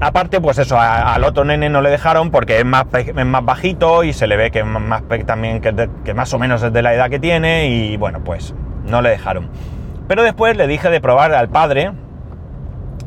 Aparte, 0.00 0.40
pues 0.40 0.58
eso, 0.58 0.78
al 0.78 1.24
otro 1.24 1.44
nene 1.44 1.68
no 1.68 1.80
le 1.80 1.90
dejaron 1.90 2.30
porque 2.30 2.58
es 2.58 2.64
más, 2.64 2.86
más 3.26 3.44
bajito 3.44 4.04
y 4.04 4.12
se 4.12 4.28
le 4.28 4.36
ve 4.36 4.52
que 4.52 4.62
más 4.62 5.02
también 5.26 5.60
que, 5.60 6.14
más 6.14 6.32
o 6.32 6.38
menos 6.38 6.62
es 6.62 6.72
de 6.72 6.82
la 6.82 6.94
edad 6.94 7.10
que 7.10 7.18
tiene 7.18 7.66
y 7.68 7.96
bueno, 7.96 8.22
pues 8.22 8.54
no 8.84 9.02
le 9.02 9.10
dejaron. 9.10 9.50
Pero 10.06 10.22
después 10.22 10.56
le 10.56 10.68
dije 10.68 10.88
de 10.88 11.00
probar 11.00 11.34
al 11.34 11.48
padre 11.48 11.90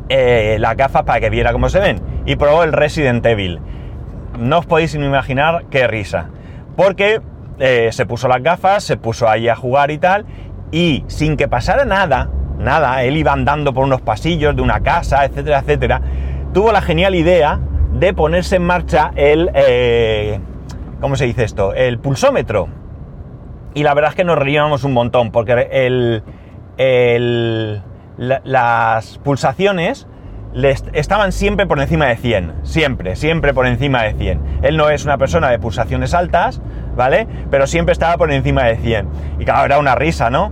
eh, 0.10 0.58
las 0.60 0.76
gafas 0.76 1.04
para 1.04 1.22
que 1.22 1.30
viera 1.30 1.54
cómo 1.54 1.70
se 1.70 1.80
ven 1.80 2.02
y 2.26 2.36
probó 2.36 2.64
el 2.64 2.74
Resident 2.74 3.26
Evil. 3.26 3.62
No 4.42 4.58
os 4.58 4.66
podéis 4.66 4.96
imaginar 4.96 5.66
qué 5.70 5.86
risa. 5.86 6.30
Porque 6.76 7.22
eh, 7.60 7.90
se 7.92 8.08
puso 8.08 8.28
las 8.28 8.42
gafas, 8.42 8.84
se 8.84 8.98
puso 8.98 9.30
ahí 9.30 9.48
a 9.48 9.56
jugar 9.56 9.92
y 9.92 10.00
tal, 10.00 10.26
y 10.72 11.04
sin 11.08 11.38
que 11.38 11.48
pasara 11.48 11.86
nada, 11.86 12.32
nada, 12.58 13.04
él 13.04 13.18
iba 13.18 13.34
andando 13.34 13.72
por 13.72 13.84
unos 13.84 14.02
pasillos 14.02 14.56
de 14.56 14.64
una 14.64 14.80
casa, 14.80 15.26
etcétera, 15.26 15.60
etcétera, 15.60 16.02
tuvo 16.54 16.72
la 16.72 16.82
genial 16.82 17.14
idea 17.14 17.60
de 17.94 18.16
ponerse 18.16 18.56
en 18.56 18.64
marcha 18.64 19.12
el, 19.16 19.52
eh, 19.54 20.40
¿cómo 21.00 21.16
se 21.16 21.26
dice 21.26 21.44
esto? 21.44 21.76
El 21.76 22.00
pulsómetro. 22.00 22.68
Y 23.76 23.84
la 23.84 23.94
verdad 23.94 24.10
es 24.10 24.16
que 24.16 24.24
nos 24.24 24.40
reíamos 24.40 24.84
un 24.84 24.94
montón, 24.94 25.32
porque 25.32 25.68
el, 25.72 26.24
el, 26.78 27.84
las 28.18 29.20
pulsaciones 29.20 30.08
estaban 30.94 31.32
siempre 31.32 31.66
por 31.66 31.80
encima 31.80 32.08
de 32.08 32.18
100, 32.18 32.54
siempre, 32.64 33.16
siempre 33.16 33.54
por 33.54 33.68
encima 33.68 34.04
de 34.04 34.14
100. 34.14 34.42
Él 34.64 34.78
no 34.78 34.90
es 34.90 35.06
una 35.06 35.18
persona 35.18 35.50
de 35.50 35.60
pulsaciones 35.60 36.14
altas, 36.14 36.62
¿vale? 36.96 37.28
Pero 37.50 37.68
siempre 37.68 37.94
estaba 37.94 38.18
por 38.18 38.32
encima 38.32 38.66
de 38.66 38.78
100. 38.78 39.08
Y 39.40 39.46
claro, 39.46 39.66
era 39.66 39.80
una 39.80 39.96
risa, 39.96 40.30
¿no? 40.30 40.52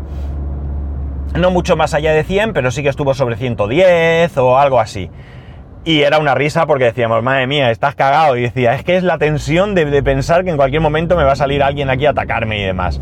No 1.36 1.52
mucho 1.52 1.76
más 1.76 1.94
allá 1.94 2.14
de 2.14 2.24
100, 2.24 2.54
pero 2.54 2.72
sí 2.72 2.82
que 2.82 2.90
estuvo 2.90 3.14
sobre 3.14 3.36
110 3.36 4.38
o 4.38 4.58
algo 4.58 4.80
así. 4.80 5.10
Y 5.86 6.02
era 6.02 6.20
una 6.20 6.36
risa 6.36 6.66
porque 6.66 6.86
decíamos, 6.86 7.24
madre 7.24 7.48
mía, 7.48 7.72
estás 7.72 7.96
cagado. 7.96 8.36
Y 8.36 8.42
decía, 8.42 8.76
es 8.76 8.84
que 8.84 8.98
es 8.98 9.04
la 9.04 9.18
tensión 9.18 9.76
de, 9.76 9.86
de 9.86 10.04
pensar 10.04 10.44
que 10.44 10.50
en 10.50 10.58
cualquier 10.58 10.82
momento 10.82 11.16
me 11.16 11.24
va 11.24 11.34
a 11.34 11.36
salir 11.36 11.64
alguien 11.64 11.90
aquí 11.90 12.06
a 12.06 12.12
atacarme 12.12 12.60
y 12.60 12.64
demás. 12.64 13.00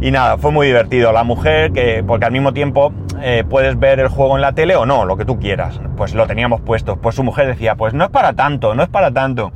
Y 0.00 0.10
nada, 0.10 0.38
fue 0.38 0.50
muy 0.50 0.66
divertido. 0.66 1.12
La 1.12 1.24
mujer, 1.24 1.72
que, 1.72 2.04
porque 2.06 2.26
al 2.26 2.32
mismo 2.32 2.52
tiempo 2.52 2.92
eh, 3.22 3.44
puedes 3.48 3.78
ver 3.78 4.00
el 4.00 4.08
juego 4.08 4.36
en 4.36 4.42
la 4.42 4.52
tele 4.52 4.76
o 4.76 4.86
no, 4.86 5.04
lo 5.04 5.16
que 5.16 5.24
tú 5.24 5.38
quieras. 5.38 5.80
Pues 5.96 6.14
lo 6.14 6.26
teníamos 6.26 6.60
puesto. 6.60 6.96
Pues 6.96 7.14
su 7.14 7.24
mujer 7.24 7.46
decía, 7.46 7.74
pues 7.76 7.94
no 7.94 8.04
es 8.04 8.10
para 8.10 8.34
tanto, 8.34 8.74
no 8.74 8.82
es 8.82 8.88
para 8.88 9.10
tanto. 9.12 9.52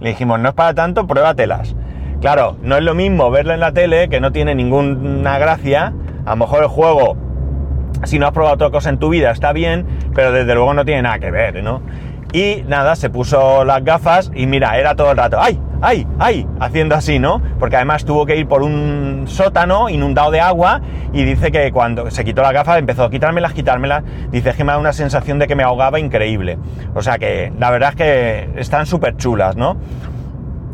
Le 0.00 0.10
dijimos, 0.10 0.40
no 0.40 0.48
es 0.48 0.54
para 0.54 0.74
tanto, 0.74 1.06
pruébatelas. 1.06 1.74
Claro, 2.20 2.56
no 2.62 2.76
es 2.76 2.82
lo 2.82 2.94
mismo 2.94 3.30
verlo 3.30 3.54
en 3.54 3.60
la 3.60 3.72
tele, 3.72 4.08
que 4.08 4.20
no 4.20 4.32
tiene 4.32 4.54
ninguna 4.54 5.38
gracia. 5.38 5.92
A 6.26 6.30
lo 6.30 6.36
mejor 6.36 6.62
el 6.62 6.68
juego, 6.68 7.16
si 8.04 8.18
no 8.18 8.26
has 8.26 8.32
probado 8.32 8.54
otra 8.54 8.70
cosa 8.70 8.90
en 8.90 8.98
tu 8.98 9.08
vida, 9.08 9.30
está 9.30 9.52
bien, 9.52 9.86
pero 10.14 10.32
desde 10.32 10.54
luego 10.54 10.74
no 10.74 10.84
tiene 10.84 11.02
nada 11.02 11.18
que 11.18 11.30
ver, 11.30 11.62
¿no? 11.62 11.82
Y 12.32 12.62
nada, 12.68 12.94
se 12.94 13.10
puso 13.10 13.64
las 13.64 13.82
gafas 13.84 14.30
y 14.34 14.46
mira, 14.46 14.78
era 14.78 14.94
todo 14.94 15.10
el 15.10 15.16
rato, 15.16 15.38
¡ay! 15.40 15.58
¡Ay! 15.80 16.06
¡ay! 16.18 16.46
Haciendo 16.60 16.94
así, 16.94 17.18
¿no? 17.18 17.40
Porque 17.58 17.76
además 17.76 18.04
tuvo 18.04 18.26
que 18.26 18.36
ir 18.36 18.46
por 18.46 18.62
un 18.62 19.24
sótano 19.26 19.88
inundado 19.88 20.30
de 20.30 20.40
agua 20.40 20.80
y 21.12 21.24
dice 21.24 21.50
que 21.50 21.72
cuando 21.72 22.10
se 22.10 22.24
quitó 22.24 22.42
las 22.42 22.52
gafas 22.52 22.78
empezó 22.78 23.04
a 23.04 23.10
quitármelas, 23.10 23.52
quitármelas. 23.52 24.04
Dice 24.30 24.52
que 24.54 24.64
me 24.64 24.72
da 24.72 24.78
una 24.78 24.92
sensación 24.92 25.38
de 25.38 25.46
que 25.46 25.54
me 25.54 25.62
ahogaba 25.62 25.98
increíble. 25.98 26.58
O 26.94 27.02
sea 27.02 27.18
que 27.18 27.52
la 27.58 27.70
verdad 27.70 27.90
es 27.90 27.96
que 27.96 28.60
están 28.60 28.86
súper 28.86 29.16
chulas, 29.16 29.56
¿no? 29.56 29.76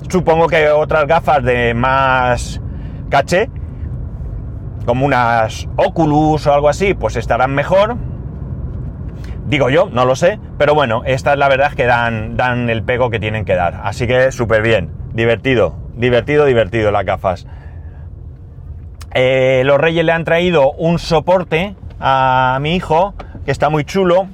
Supongo 0.09 0.47
que 0.47 0.69
otras 0.71 1.07
gafas 1.07 1.43
de 1.43 1.75
más 1.75 2.61
caché, 3.11 3.51
como 4.85 5.05
unas 5.05 5.69
Oculus 5.77 6.47
o 6.47 6.53
algo 6.53 6.69
así, 6.69 6.95
pues 6.95 7.17
estarán 7.17 7.55
mejor 7.55 7.97
Digo 9.47 9.71
yo, 9.71 9.89
no 9.93 10.05
lo 10.05 10.17
sé, 10.17 10.41
pero 10.59 10.75
bueno, 10.75 11.03
esta 11.07 11.33
es 11.33 11.39
la 11.39 11.49
verdad 11.49 11.73
que 11.73 11.87
dan, 11.87 12.37
dan 12.37 12.69
el 12.69 12.83
pego 12.83 13.11
que 13.11 13.21
tienen 13.21 13.45
que 13.45 13.55
dar. 13.55 13.81
Así 13.85 14.09
que 14.09 14.33
súper 14.33 14.61
bien, 14.61 14.91
divertido, 15.17 15.75
divertido, 15.97 16.45
divertido 16.45 16.91
las 16.91 17.05
gafas. 17.05 17.47
Eh, 19.15 19.63
los 19.65 19.79
reyes 19.79 20.05
le 20.05 20.13
han 20.13 20.25
traído 20.25 20.73
un 20.73 20.99
soporte 20.99 21.75
a 21.99 22.59
mi 22.61 22.77
hijo, 22.77 23.15
que 23.47 23.51
está 23.51 23.71
muy 23.71 23.85
chulo, 23.85 24.27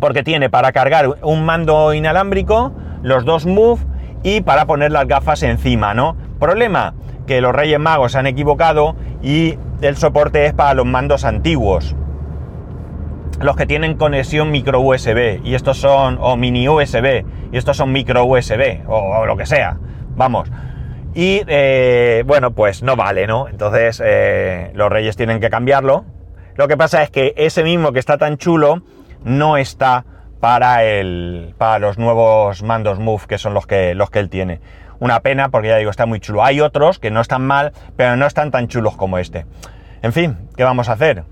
porque 0.00 0.22
tiene 0.22 0.48
para 0.48 0.72
cargar 0.72 1.18
un 1.22 1.44
mando 1.44 1.92
inalámbrico, 1.92 2.72
los 3.02 3.26
dos 3.26 3.44
Move 3.44 3.80
y 4.22 4.40
para 4.40 4.64
poner 4.64 4.92
las 4.92 5.06
gafas 5.06 5.42
encima, 5.42 5.92
¿no? 5.92 6.16
Problema, 6.40 6.94
que 7.26 7.42
los 7.42 7.54
Reyes 7.54 7.78
Magos 7.78 8.12
se 8.12 8.18
han 8.18 8.26
equivocado 8.26 8.96
y 9.22 9.58
el 9.82 9.96
soporte 9.98 10.46
es 10.46 10.54
para 10.54 10.72
los 10.72 10.86
mandos 10.86 11.24
antiguos 11.24 11.94
los 13.40 13.56
que 13.56 13.66
tienen 13.66 13.94
conexión 13.94 14.50
micro 14.50 14.80
USB 14.80 15.40
y 15.44 15.54
estos 15.54 15.78
son 15.78 16.18
o 16.20 16.36
mini 16.36 16.68
USB 16.68 17.24
y 17.52 17.56
estos 17.56 17.76
son 17.76 17.92
micro 17.92 18.24
USB 18.24 18.82
o, 18.86 19.26
lo 19.26 19.36
que 19.36 19.46
sea. 19.46 19.78
Vamos. 20.16 20.50
Y 21.14 21.42
eh, 21.46 22.22
bueno 22.26 22.52
pues 22.52 22.82
no 22.82 22.94
vale 22.94 23.26
no 23.26 23.48
entonces 23.48 24.00
eh, 24.04 24.70
los 24.74 24.90
reyes 24.90 25.16
tienen 25.16 25.40
que 25.40 25.50
cambiarlo. 25.50 26.04
Lo 26.56 26.68
que 26.68 26.76
pasa 26.76 27.02
es 27.02 27.10
que 27.10 27.34
ese 27.36 27.62
mismo 27.62 27.92
que 27.92 27.98
está 27.98 28.18
tan 28.18 28.36
chulo 28.36 28.82
no 29.24 29.56
está 29.56 30.04
para 30.40 30.84
el 30.84 31.54
para 31.56 31.78
los 31.78 31.98
nuevos 31.98 32.62
mandos 32.62 32.98
move 32.98 33.22
que 33.28 33.38
son 33.38 33.54
los 33.54 33.66
que 33.66 33.94
los 33.94 34.10
que 34.10 34.18
él 34.18 34.28
tiene. 34.28 34.60
Una 35.00 35.20
pena 35.20 35.48
porque 35.48 35.68
ya 35.68 35.76
digo 35.76 35.90
está 35.90 36.06
muy 36.06 36.20
chulo. 36.20 36.44
Hay 36.44 36.60
otros 36.60 36.98
que 36.98 37.10
no 37.10 37.20
están 37.20 37.42
mal 37.42 37.72
pero 37.96 38.16
no 38.16 38.26
están 38.26 38.50
tan 38.50 38.68
chulos 38.68 38.96
como 38.96 39.18
este. 39.18 39.46
En 40.02 40.12
fin 40.12 40.36
qué 40.56 40.64
vamos 40.64 40.88
a 40.88 40.92
hacer 40.92 41.24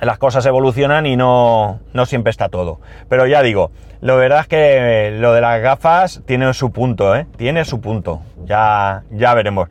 las 0.00 0.18
cosas 0.18 0.44
evolucionan 0.46 1.06
y 1.06 1.16
no, 1.16 1.80
no, 1.92 2.06
siempre 2.06 2.30
está 2.30 2.48
todo. 2.48 2.80
Pero 3.08 3.26
ya 3.26 3.42
digo, 3.42 3.70
lo 4.00 4.16
verdad 4.16 4.40
es 4.40 4.46
que 4.46 5.16
lo 5.18 5.32
de 5.32 5.40
las 5.40 5.60
gafas 5.60 6.22
tiene 6.26 6.52
su 6.54 6.70
punto, 6.70 7.14
¿eh? 7.16 7.26
Tiene 7.36 7.64
su 7.64 7.80
punto. 7.80 8.22
Ya, 8.44 9.02
ya 9.10 9.34
veremos. 9.34 9.68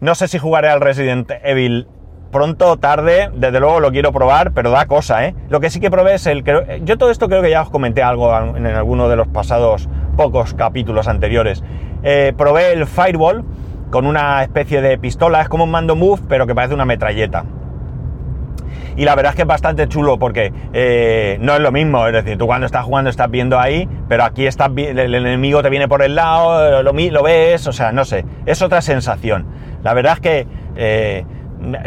No 0.00 0.14
sé 0.14 0.28
si 0.28 0.38
jugaré 0.38 0.68
al 0.68 0.80
Resident 0.80 1.30
Evil 1.42 1.86
pronto 2.30 2.70
o 2.70 2.76
tarde, 2.78 3.30
desde 3.34 3.60
luego 3.60 3.80
lo 3.80 3.90
quiero 3.90 4.12
probar, 4.12 4.52
pero 4.52 4.70
da 4.70 4.86
cosa, 4.86 5.26
¿eh? 5.26 5.34
Lo 5.48 5.60
que 5.60 5.70
sí 5.70 5.80
que 5.80 5.90
probé 5.90 6.14
es 6.14 6.26
el... 6.26 6.44
Yo 6.84 6.98
todo 6.98 7.10
esto 7.10 7.28
creo 7.28 7.42
que 7.42 7.50
ya 7.50 7.62
os 7.62 7.70
comenté 7.70 8.02
algo 8.02 8.36
en 8.56 8.66
alguno 8.66 9.08
de 9.08 9.16
los 9.16 9.28
pasados 9.28 9.88
pocos 10.16 10.54
capítulos 10.54 11.08
anteriores. 11.08 11.62
Eh, 12.02 12.32
probé 12.36 12.72
el 12.72 12.86
Fireball 12.86 13.44
con 13.90 14.06
una 14.06 14.42
especie 14.42 14.80
de 14.80 14.98
pistola, 14.98 15.42
es 15.42 15.48
como 15.48 15.64
un 15.64 15.70
mando 15.70 15.94
move, 15.94 16.22
pero 16.28 16.46
que 16.46 16.54
parece 16.54 16.74
una 16.74 16.84
metralleta 16.84 17.44
y 18.96 19.04
la 19.04 19.14
verdad 19.14 19.30
es 19.30 19.36
que 19.36 19.42
es 19.42 19.48
bastante 19.48 19.88
chulo 19.88 20.18
porque 20.18 20.52
eh, 20.72 21.38
no 21.40 21.54
es 21.54 21.60
lo 21.60 21.72
mismo, 21.72 22.06
es 22.06 22.12
decir, 22.12 22.36
tú 22.36 22.46
cuando 22.46 22.66
estás 22.66 22.84
jugando 22.84 23.10
estás 23.10 23.30
viendo 23.30 23.58
ahí, 23.58 23.88
pero 24.08 24.24
aquí 24.24 24.46
estás, 24.46 24.70
el 24.76 25.14
enemigo 25.14 25.62
te 25.62 25.70
viene 25.70 25.88
por 25.88 26.02
el 26.02 26.14
lado, 26.14 26.82
lo, 26.82 26.92
lo 26.92 27.22
ves, 27.22 27.66
o 27.66 27.72
sea, 27.72 27.92
no 27.92 28.04
sé, 28.04 28.24
es 28.46 28.60
otra 28.62 28.82
sensación. 28.82 29.46
La 29.82 29.94
verdad 29.94 30.14
es 30.14 30.20
que 30.20 30.46
eh, 30.76 31.24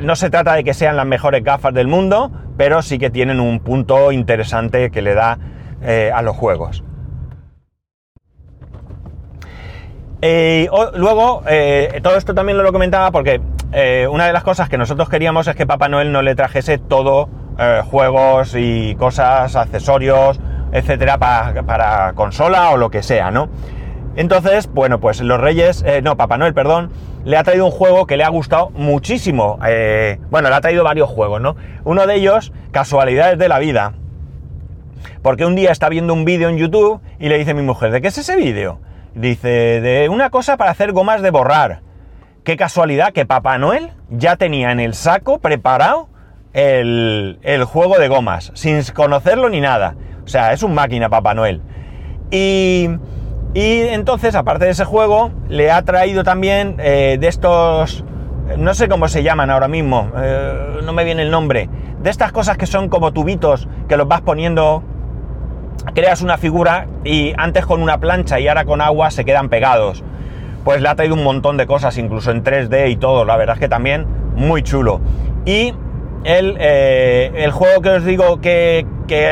no 0.01 0.15
se 0.15 0.29
trata 0.29 0.53
de 0.53 0.63
que 0.63 0.73
sean 0.73 0.95
las 0.95 1.05
mejores 1.05 1.43
gafas 1.43 1.73
del 1.73 1.87
mundo, 1.87 2.31
pero 2.57 2.81
sí 2.81 2.97
que 2.97 3.09
tienen 3.09 3.39
un 3.39 3.59
punto 3.59 4.11
interesante 4.11 4.89
que 4.89 5.01
le 5.01 5.13
da 5.13 5.37
eh, 5.81 6.11
a 6.13 6.21
los 6.21 6.35
juegos. 6.35 6.83
luego, 10.95 11.43
todo 12.01 12.17
esto 12.17 12.33
también 12.33 12.57
lo 12.57 12.71
comentaba 12.71 13.11
porque 13.11 13.39
eh, 13.77 14.07
una 14.07 14.25
de 14.25 14.31
las 14.31 14.43
cosas 14.43 14.69
que 14.69 14.77
nosotros 14.77 15.09
queríamos 15.09 15.49
es 15.49 15.55
que 15.57 15.67
Papá 15.67 15.89
Noel 15.89 16.13
no 16.13 16.21
le 16.21 16.33
trajese 16.33 16.77
todo 16.77 17.27
eh, 17.59 17.81
juegos 17.83 18.55
y 18.57 18.95
cosas, 18.95 19.57
accesorios, 19.57 20.39
etcétera, 20.71 21.17
para, 21.17 22.13
consola 22.13 22.69
o 22.69 22.77
lo 22.77 22.89
que 22.89 23.03
sea, 23.03 23.31
¿no? 23.31 23.49
Entonces, 24.15 24.71
bueno, 24.71 25.01
pues 25.01 25.19
los 25.19 25.41
Reyes, 25.41 25.83
eh, 25.85 26.01
no, 26.01 26.15
Papá 26.15 26.37
Noel, 26.37 26.53
perdón, 26.53 26.89
le 27.25 27.35
ha 27.35 27.43
traído 27.43 27.65
un 27.65 27.71
juego 27.71 28.07
que 28.07 28.15
le 28.15 28.23
ha 28.23 28.29
gustado 28.29 28.69
muchísimo. 28.69 29.59
bueno, 30.29 30.47
le 30.47 30.55
ha 30.55 30.61
traído 30.61 30.85
varios 30.85 31.09
juegos, 31.09 31.41
¿no? 31.41 31.57
Uno 31.83 32.07
de 32.07 32.15
ellos, 32.15 32.53
Casualidades 32.71 33.37
de 33.37 33.49
la 33.49 33.59
Vida. 33.59 33.95
Porque 35.21 35.45
un 35.45 35.55
día 35.55 35.73
está 35.73 35.89
viendo 35.89 36.13
un 36.13 36.23
vídeo 36.23 36.47
en 36.47 36.55
YouTube 36.55 37.01
y 37.19 37.27
le 37.27 37.37
dice 37.37 37.53
mi 37.53 37.61
mujer, 37.61 37.91
¿de 37.91 38.01
qué 38.01 38.07
es 38.07 38.17
ese 38.17 38.37
vídeo? 38.37 38.79
Dice, 39.15 39.81
de 39.81 40.07
una 40.07 40.29
cosa 40.29 40.55
para 40.55 40.71
hacer 40.71 40.93
gomas 40.93 41.21
de 41.21 41.31
borrar. 41.31 41.84
Qué 42.45 42.57
casualidad 42.57 43.11
que 43.11 43.25
Papá 43.25 43.57
Noel 43.57 43.89
ya 44.11 44.35
tenía 44.35 44.71
en 44.71 44.79
el 44.79 44.93
saco 44.93 45.39
preparado 45.39 46.09
el, 46.53 47.63
juego 47.65 47.97
de 47.97 48.07
gomas, 48.07 48.51
sin 48.53 48.83
conocerlo 48.93 49.49
ni 49.49 49.61
nada. 49.61 49.95
O 50.23 50.27
sea, 50.27 50.53
es 50.53 50.61
un 50.61 50.75
máquina 50.75 51.09
Papá 51.09 51.33
Noel. 51.33 51.63
Y, 52.29 52.87
entonces, 53.55 54.35
aparte 54.35 54.65
de 54.65 54.71
ese 54.71 54.85
juego, 54.85 55.31
le 55.49 55.71
ha 55.71 55.81
traído 55.81 56.23
también 56.23 56.75
eh, 56.77 57.17
de 57.19 57.27
estos, 57.27 58.05
no 58.57 58.75
sé 58.75 58.87
cómo 58.89 59.07
se 59.07 59.23
llaman 59.23 59.49
ahora 59.49 59.67
mismo, 59.67 60.11
eh, 60.15 60.81
no 60.83 60.93
me 60.93 61.03
viene 61.03 61.23
el 61.23 61.31
nombre, 61.31 61.67
de 61.99 62.09
estas 62.11 62.31
cosas 62.31 62.57
que 62.57 62.67
son 62.67 62.89
como 62.89 63.11
tubitos 63.11 63.67
que 63.89 63.97
los 63.97 64.07
vas 64.07 64.21
poniendo, 64.21 64.83
creas 65.95 66.21
una 66.21 66.37
figura 66.37 66.85
y 67.03 67.33
antes 67.37 67.65
con 67.65 67.81
una 67.81 67.99
plancha 67.99 68.39
y 68.39 68.47
ahora 68.47 68.65
con 68.65 68.81
agua 68.81 69.09
se 69.09 69.25
quedan 69.25 69.49
pegados 69.49 70.03
pues 70.65 70.81
le 70.81 70.89
ha 70.89 70.95
traído 70.95 71.13
un 71.13 71.23
montón 71.23 71.57
de 71.57 71.67
cosas, 71.67 71.97
incluso 71.99 72.31
en 72.31 72.43
3D 72.43 72.89
y 72.89 72.97
todo, 72.97 73.23
la 73.23 73.37
verdad 73.37 73.55
es 73.55 73.59
que 73.59 73.69
también 73.69 74.07
muy 74.35 74.63
chulo. 74.63 74.99
Y 75.45 75.75
el, 76.23 76.57
eh, 76.59 77.31
el 77.35 77.51
juego 77.51 77.81
que 77.81 77.89
os 77.89 78.03
digo 78.03 78.41
que, 78.41 78.85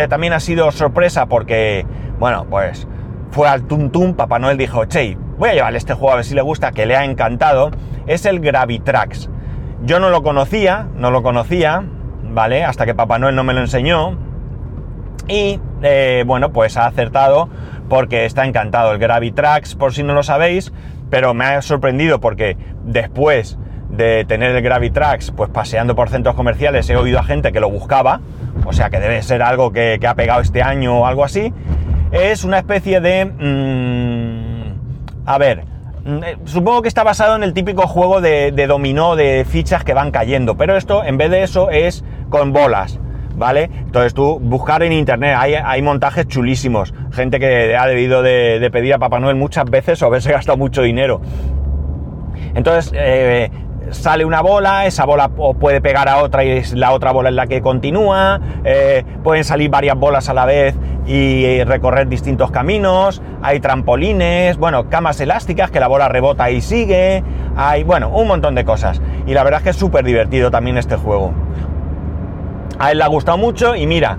también 0.10 0.34
ha 0.34 0.40
sido 0.40 0.72
sorpresa 0.72 1.26
porque, 1.26 1.88
bueno, 2.20 2.46
pues 2.48 2.88
fue 3.32 3.50
al 3.50 3.64
Tum 3.64 3.90
Tum, 3.90 4.14
Papá 4.14 4.38
Noel 4.38 4.60
dijo, 4.60 4.86
che, 4.86 5.18
voy 5.40 5.50
a 5.50 5.54
llevarle 5.54 5.80
este 5.80 5.96
juego 5.96 6.12
a 6.12 6.16
ver 6.18 6.26
si 6.26 6.36
le 6.36 6.44
gusta, 6.44 6.72
que 6.72 6.86
le 6.86 6.96
ha 6.96 7.04
encantado, 7.04 7.72
es 8.06 8.28
el 8.28 8.40
Gravitrax. 8.40 9.28
Yo 9.82 10.00
no 10.00 10.12
lo 10.12 10.22
conocía, 10.22 10.88
no 10.96 11.10
lo 11.10 11.24
conocía, 11.24 11.84
¿vale? 12.30 12.64
Hasta 12.64 12.86
que 12.86 12.94
Papá 12.94 13.18
Noel 13.18 13.36
no 13.36 13.44
me 13.44 13.56
lo 13.56 13.62
enseñó. 13.62 14.18
Y, 15.28 15.60
eh, 15.82 16.24
bueno, 16.28 16.54
pues 16.54 16.78
ha 16.78 16.86
acertado 16.86 17.50
porque 17.90 18.26
está 18.26 18.46
encantado. 18.46 18.92
El 18.92 19.00
Gravitrax, 19.00 19.76
por 19.76 19.94
si 19.94 20.04
no 20.04 20.14
lo 20.14 20.22
sabéis, 20.22 20.72
pero 21.14 21.36
me 21.36 21.46
ha 21.46 21.62
sorprendido 21.62 22.20
porque 22.20 22.58
después 22.86 23.60
de 23.92 24.26
tener 24.26 24.56
el 24.56 24.64
Gravitrax, 24.64 25.30
pues 25.30 25.48
paseando 25.52 25.96
por 25.96 26.10
centros 26.10 26.34
comerciales, 26.34 26.90
he 26.90 26.96
oído 26.96 27.20
a 27.20 27.24
gente 27.24 27.52
que 27.52 27.60
lo 27.60 27.70
buscaba, 27.70 28.20
o 28.66 28.74
sea 28.74 28.90
que 28.90 29.00
debe 29.00 29.22
ser 29.22 29.44
algo 29.44 29.72
que, 29.72 30.00
ha 30.08 30.16
pegado 30.16 30.42
este 30.42 30.64
año 30.64 31.02
o 31.02 31.06
algo 31.06 31.24
así. 31.24 31.54
es 32.12 32.44
una 32.44 32.58
especie 32.58 33.00
de... 33.00 33.26
mm, 33.26 35.28
a 35.28 35.38
ver, 35.38 35.66
mm, 36.04 36.24
eh, 36.24 36.38
supongo 36.46 36.82
que 36.82 36.88
está 36.88 37.04
basado 37.04 37.36
en 37.36 37.44
el 37.44 37.54
típico 37.54 37.86
juego 37.86 38.20
de, 38.20 38.52
de 38.52 38.66
dominó 38.66 39.16
de 39.16 39.46
fichas 39.48 39.84
que 39.84 39.94
van 39.94 40.10
cayendo, 40.10 40.58
pero 40.58 40.76
esto 40.76 41.04
en 41.04 41.20
vez 41.20 41.30
de 41.30 41.44
eso 41.44 41.70
es 41.70 42.04
con 42.32 42.54
bolas. 42.54 43.00
¿Vale? 43.36 43.70
Entonces 43.80 44.14
tú 44.14 44.40
buscar 44.40 44.84
en 44.84 44.92
internet, 44.92 45.36
hay, 45.38 45.56
hay 45.56 45.82
montajes 45.82 46.28
chulísimos, 46.28 46.94
gente 47.12 47.40
que 47.40 47.76
ha 47.76 47.88
debido 47.88 48.22
de, 48.22 48.70
pedir 48.72 48.94
a 48.94 49.00
Papá 49.00 49.20
Noel 49.20 49.36
muchas 49.36 49.66
veces 49.66 50.02
o 50.04 50.06
haberse 50.06 50.32
gastado 50.34 50.58
mucho 50.58 50.84
dinero. 50.84 51.20
Entonces 52.54 52.94
eh, 52.96 53.50
sale 53.92 54.26
una 54.26 54.42
bola, 54.42 54.86
esa 54.86 55.06
bola 55.06 55.30
puede 55.30 55.82
pegar 55.82 56.08
a 56.10 56.18
otra 56.18 56.44
y 56.44 56.50
es 56.50 56.74
la 56.74 56.92
otra 56.92 57.12
bola 57.12 57.30
es 57.30 57.36
la 57.36 57.48
que 57.48 57.62
continúa, 57.62 58.40
eh, 58.64 59.04
pueden 59.24 59.44
salir 59.44 59.70
varias 59.70 59.98
bolas 59.98 60.30
a 60.30 60.34
la 60.34 60.46
vez 60.46 60.76
y 61.06 61.64
recorrer 61.64 62.08
distintos 62.08 62.52
caminos, 62.52 63.22
hay 63.42 63.60
trampolines, 63.60 64.58
bueno, 64.58 64.90
camas 64.90 65.20
elásticas 65.20 65.70
que 65.70 65.80
la 65.80 65.88
bola 65.88 66.08
rebota 66.08 66.50
y 66.50 66.62
sigue, 66.62 67.24
hay, 67.56 67.84
bueno, 67.84 68.10
un 68.10 68.28
montón 68.28 68.56
de 68.56 68.64
cosas. 68.64 69.02
Y 69.28 69.34
la 69.34 69.44
verdad 69.44 69.60
es 69.60 69.64
que 69.64 69.70
es 69.72 69.76
súper 69.76 70.06
divertido 70.06 70.50
también 70.50 70.78
este 70.78 70.96
juego. 70.96 71.34
A 72.84 72.92
él 72.92 72.98
le 72.98 73.06
ha 73.06 73.08
gustado 73.08 73.38
mucho 73.38 73.78
y 73.78 73.88
mira, 73.88 74.18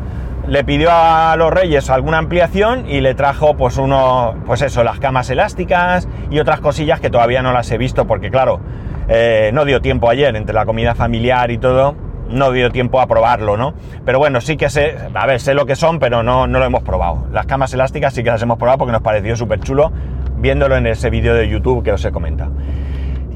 le 0.49 0.65
pidió 0.65 0.89
a 0.91 1.37
los 1.37 1.53
reyes 1.53 1.91
alguna 1.91 2.17
ampliación 2.17 2.89
y 2.89 3.03
le 3.03 3.15
trajo 3.15 3.59
pues 3.59 3.77
uno, 3.77 4.37
pues 4.47 4.63
eso, 4.63 4.83
las 4.83 4.99
camas 5.01 5.29
elásticas 5.29 6.09
y 6.31 6.39
otras 6.39 6.61
cosillas 6.61 6.99
que 6.99 7.11
todavía 7.11 7.43
no 7.43 7.53
las 7.53 7.71
he 7.71 7.77
visto 7.77 8.07
porque 8.07 8.31
claro, 8.31 8.61
eh, 9.09 9.51
no 9.53 9.67
dio 9.67 9.83
tiempo 9.83 10.09
ayer 10.09 10.35
entre 10.35 10.55
la 10.55 10.65
comida 10.65 10.95
familiar 10.95 11.51
y 11.51 11.59
todo, 11.59 11.95
no 12.31 12.53
dio 12.53 12.71
tiempo 12.71 13.03
a 13.03 13.07
probarlo, 13.07 13.59
¿no? 13.59 13.75
Pero 14.07 14.19
bueno, 14.19 14.41
sí 14.41 14.57
que 14.57 14.71
sé, 14.71 14.97
a 15.13 15.27
ver, 15.27 15.41
sé 15.41 15.53
lo 15.53 15.67
que 15.67 15.77
son, 15.77 15.99
pero 15.99 16.23
no, 16.23 16.47
no 16.47 16.59
lo 16.59 16.65
hemos 16.65 16.83
probado. 16.83 17.27
Las 17.33 17.45
camas 17.45 17.75
elásticas 17.75 18.15
sí 18.15 18.25
que 18.25 18.31
las 18.31 18.41
hemos 18.41 18.57
probado 18.57 18.79
porque 18.79 18.93
nos 18.93 19.03
pareció 19.03 19.37
súper 19.37 19.61
chulo 19.61 19.93
viéndolo 20.39 20.79
en 20.79 20.87
ese 20.87 21.11
vídeo 21.11 21.35
de 21.35 21.51
YouTube 21.51 21.85
que 21.85 21.93
os 21.93 22.03
he 22.03 22.11
comentado. 22.11 22.53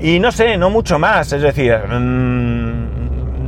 Y 0.01 0.21
no 0.21 0.33
sé, 0.33 0.57
no 0.57 0.71
mucho 0.71 0.99
más, 0.99 1.35
es 1.35 1.43
decir, 1.43 1.77
mmm, 1.87 2.88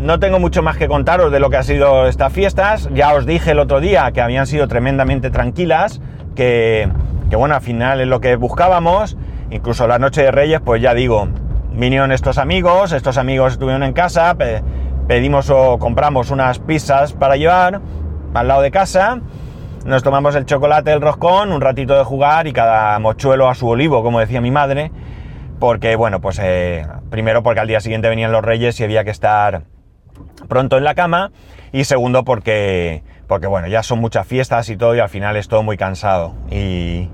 no 0.00 0.18
tengo 0.18 0.38
mucho 0.38 0.62
más 0.62 0.76
que 0.78 0.88
contaros 0.88 1.30
de 1.30 1.40
lo 1.40 1.50
que 1.50 1.58
ha 1.58 1.62
sido 1.62 2.06
estas 2.06 2.32
fiestas. 2.32 2.88
Ya 2.94 3.14
os 3.14 3.26
dije 3.26 3.50
el 3.50 3.58
otro 3.58 3.80
día 3.80 4.10
que 4.12 4.22
habían 4.22 4.46
sido 4.46 4.66
tremendamente 4.66 5.30
tranquilas, 5.30 6.00
que, 6.34 6.88
bueno, 7.30 7.54
al 7.54 7.60
final 7.60 8.00
es 8.00 8.08
lo 8.08 8.20
que 8.20 8.34
buscábamos. 8.36 9.16
Incluso 9.50 9.86
la 9.86 9.98
noche 9.98 10.22
de 10.22 10.30
Reyes, 10.30 10.60
pues 10.64 10.80
ya 10.80 10.94
digo, 10.94 11.28
vinieron 11.72 12.12
estos 12.12 12.38
amigos, 12.38 12.92
estos 12.92 13.18
amigos 13.18 13.52
estuvieron 13.52 13.82
en 13.82 13.92
casa, 13.92 14.34
pe 14.34 14.62
pedimos 15.06 15.50
o 15.50 15.76
compramos 15.78 16.30
unas 16.30 16.60
pizzas 16.60 17.12
para 17.14 17.34
llevar 17.34 17.80
al 18.32 18.46
lado 18.46 18.62
de 18.62 18.70
casa, 18.70 19.18
nos 19.84 20.04
tomamos 20.04 20.36
el 20.36 20.46
chocolate, 20.46 20.92
el 20.92 21.00
roscón, 21.00 21.50
un 21.50 21.60
ratito 21.60 21.98
de 21.98 22.04
jugar 22.04 22.46
y 22.46 22.52
cada 22.52 22.96
mochuelo 23.00 23.48
a 23.48 23.56
su 23.56 23.66
olivo, 23.66 24.04
como 24.04 24.20
decía 24.20 24.40
mi 24.40 24.52
madre, 24.52 24.92
porque 25.58 25.96
bueno, 25.96 26.20
pues 26.20 26.38
eh, 26.40 26.86
primero 27.10 27.42
porque 27.42 27.58
al 27.58 27.66
día 27.66 27.80
siguiente 27.80 28.08
venían 28.08 28.30
los 28.30 28.44
reyes 28.44 28.78
y 28.78 28.84
había 28.84 29.02
que 29.02 29.10
estar 29.10 29.64
pronto 30.50 30.76
en 30.76 30.84
la 30.84 30.94
cama 30.94 31.30
y 31.72 31.84
segundo 31.84 32.24
porque, 32.24 33.02
porque 33.26 33.46
bueno, 33.46 33.68
ya 33.68 33.82
son 33.82 34.00
muchas 34.00 34.26
fiestas 34.26 34.68
y 34.68 34.76
todo 34.76 34.94
y 34.94 34.98
al 34.98 35.08
final 35.08 35.36
es 35.36 35.48
todo 35.48 35.62
muy 35.62 35.78
cansado 35.78 36.34
y, 36.50 37.08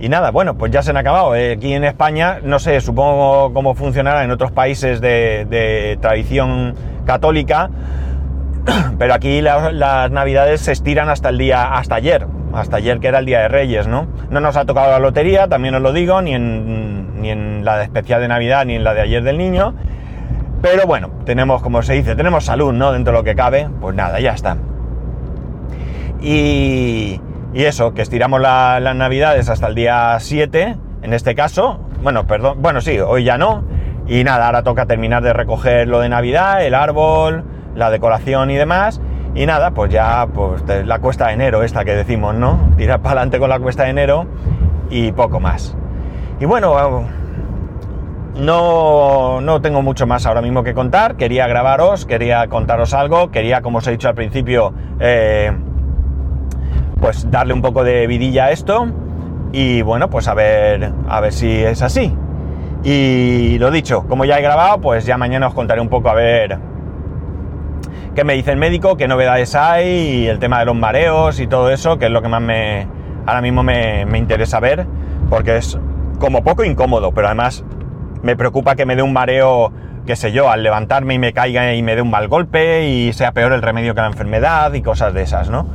y 0.00 0.08
nada, 0.08 0.30
bueno, 0.30 0.58
pues 0.58 0.72
ya 0.72 0.82
se 0.82 0.90
han 0.90 0.96
acabado. 0.96 1.36
Eh, 1.36 1.52
aquí 1.52 1.72
en 1.72 1.84
España, 1.84 2.40
no 2.42 2.58
sé, 2.58 2.80
supongo 2.80 3.52
cómo 3.54 3.74
funcionará 3.74 4.24
en 4.24 4.30
otros 4.30 4.50
países 4.50 5.00
de, 5.00 5.98
tradición 6.00 6.74
católica, 7.04 7.70
pero 8.98 9.14
aquí 9.14 9.40
la, 9.40 9.70
las 9.70 10.10
navidades 10.10 10.62
se 10.62 10.72
estiran 10.72 11.08
hasta 11.08 11.28
el 11.28 11.38
día, 11.38 11.76
hasta 11.76 11.94
ayer, 11.94 12.26
hasta 12.52 12.78
ayer 12.78 12.98
que 12.98 13.08
era 13.08 13.20
el 13.20 13.26
día 13.26 13.40
de 13.40 13.48
Reyes, 13.48 13.86
¿no? 13.86 14.08
No 14.30 14.40
nos 14.40 14.56
ha 14.56 14.64
tocado 14.64 14.90
la 14.90 14.98
lotería, 14.98 15.46
también 15.46 15.74
os 15.74 15.82
lo 15.82 15.92
digo, 15.92 16.20
ni 16.20 16.34
en, 16.34 17.20
ni 17.20 17.30
en 17.30 17.64
la 17.64 17.78
de 17.78 17.84
especial 17.84 18.20
de 18.20 18.28
Navidad, 18.28 18.64
ni 18.66 18.74
en 18.74 18.84
la 18.84 18.92
de 18.92 19.02
ayer 19.02 19.22
del 19.22 19.38
niño. 19.38 19.74
Pero 20.62 20.86
bueno, 20.86 21.10
tenemos, 21.24 21.62
como 21.62 21.82
se 21.82 21.94
dice, 21.94 22.16
tenemos 22.16 22.44
salud, 22.44 22.72
¿no? 22.72 22.92
Dentro 22.92 23.12
de 23.12 23.18
lo 23.18 23.24
que 23.24 23.34
cabe, 23.34 23.68
pues 23.80 23.94
nada, 23.94 24.20
ya 24.20 24.32
está. 24.32 24.56
Y, 26.20 27.20
y 27.54 27.64
eso, 27.64 27.94
que 27.94 28.02
estiramos 28.02 28.40
la, 28.40 28.80
las 28.80 28.96
navidades 28.96 29.48
hasta 29.48 29.66
el 29.68 29.74
día 29.74 30.16
7, 30.18 30.76
en 31.02 31.12
este 31.12 31.34
caso. 31.34 31.80
Bueno, 32.02 32.26
perdón, 32.26 32.60
bueno, 32.60 32.80
sí, 32.80 32.98
hoy 32.98 33.24
ya 33.24 33.38
no. 33.38 33.64
Y 34.08 34.24
nada, 34.24 34.46
ahora 34.46 34.62
toca 34.62 34.86
terminar 34.86 35.22
de 35.22 35.32
recoger 35.32 35.88
lo 35.88 36.00
de 36.00 36.08
Navidad, 36.08 36.64
el 36.64 36.74
árbol, 36.74 37.44
la 37.74 37.90
decoración 37.90 38.50
y 38.50 38.56
demás. 38.56 39.00
Y 39.34 39.46
nada, 39.46 39.72
pues 39.72 39.92
ya, 39.92 40.26
pues 40.32 40.62
la 40.86 40.98
cuesta 41.00 41.26
de 41.26 41.34
enero, 41.34 41.62
esta 41.62 41.84
que 41.84 41.94
decimos, 41.94 42.34
¿no? 42.34 42.70
Tirar 42.76 43.00
para 43.00 43.12
adelante 43.12 43.38
con 43.38 43.50
la 43.50 43.58
cuesta 43.58 43.84
de 43.84 43.90
enero 43.90 44.26
y 44.88 45.12
poco 45.12 45.40
más. 45.40 45.76
Y 46.40 46.46
bueno, 46.46 47.04
no, 48.38 49.40
no 49.40 49.60
tengo 49.60 49.82
mucho 49.82 50.06
más 50.06 50.26
ahora 50.26 50.42
mismo 50.42 50.62
que 50.62 50.74
contar. 50.74 51.16
Quería 51.16 51.46
grabaros, 51.46 52.04
quería 52.06 52.46
contaros 52.48 52.94
algo, 52.94 53.30
quería, 53.30 53.62
como 53.62 53.78
os 53.78 53.86
he 53.86 53.92
dicho 53.92 54.08
al 54.08 54.14
principio, 54.14 54.74
eh, 55.00 55.52
pues 57.00 57.30
darle 57.30 57.54
un 57.54 57.62
poco 57.62 57.84
de 57.84 58.06
vidilla 58.06 58.46
a 58.46 58.50
esto 58.50 58.88
y 59.52 59.82
bueno, 59.82 60.10
pues 60.10 60.28
a 60.28 60.34
ver, 60.34 60.92
a 61.08 61.20
ver 61.20 61.32
si 61.32 61.50
es 61.50 61.82
así. 61.82 62.14
Y 62.84 63.58
lo 63.58 63.70
dicho, 63.70 64.06
como 64.06 64.24
ya 64.24 64.38
he 64.38 64.42
grabado, 64.42 64.80
pues 64.80 65.06
ya 65.06 65.16
mañana 65.16 65.48
os 65.48 65.54
contaré 65.54 65.80
un 65.80 65.88
poco 65.88 66.08
a 66.08 66.14
ver 66.14 66.58
qué 68.14 68.24
me 68.24 68.34
dice 68.34 68.52
el 68.52 68.58
médico, 68.58 68.96
qué 68.96 69.08
novedades 69.08 69.54
hay 69.54 69.86
y 69.88 70.26
el 70.26 70.38
tema 70.38 70.60
de 70.60 70.66
los 70.66 70.76
mareos 70.76 71.40
y 71.40 71.46
todo 71.46 71.70
eso, 71.70 71.98
que 71.98 72.06
es 72.06 72.10
lo 72.10 72.22
que 72.22 72.28
más 72.28 72.40
me 72.40 72.86
ahora 73.26 73.40
mismo 73.40 73.62
me, 73.62 74.06
me 74.06 74.18
interesa 74.18 74.60
ver, 74.60 74.86
porque 75.28 75.56
es 75.56 75.78
como 76.18 76.42
poco 76.42 76.64
incómodo, 76.64 77.12
pero 77.12 77.26
además 77.26 77.64
me 78.22 78.36
preocupa 78.36 78.76
que 78.76 78.86
me 78.86 78.96
dé 78.96 79.02
un 79.02 79.12
mareo, 79.12 79.72
qué 80.06 80.16
sé 80.16 80.32
yo, 80.32 80.50
al 80.50 80.62
levantarme 80.62 81.14
y 81.14 81.18
me 81.18 81.32
caiga 81.32 81.74
y 81.74 81.82
me 81.82 81.94
dé 81.96 82.02
un 82.02 82.10
mal 82.10 82.28
golpe 82.28 82.88
y 82.88 83.12
sea 83.12 83.32
peor 83.32 83.52
el 83.52 83.62
remedio 83.62 83.94
que 83.94 84.00
la 84.00 84.06
enfermedad 84.08 84.72
y 84.74 84.82
cosas 84.82 85.14
de 85.14 85.22
esas, 85.22 85.50
¿no? 85.50 85.66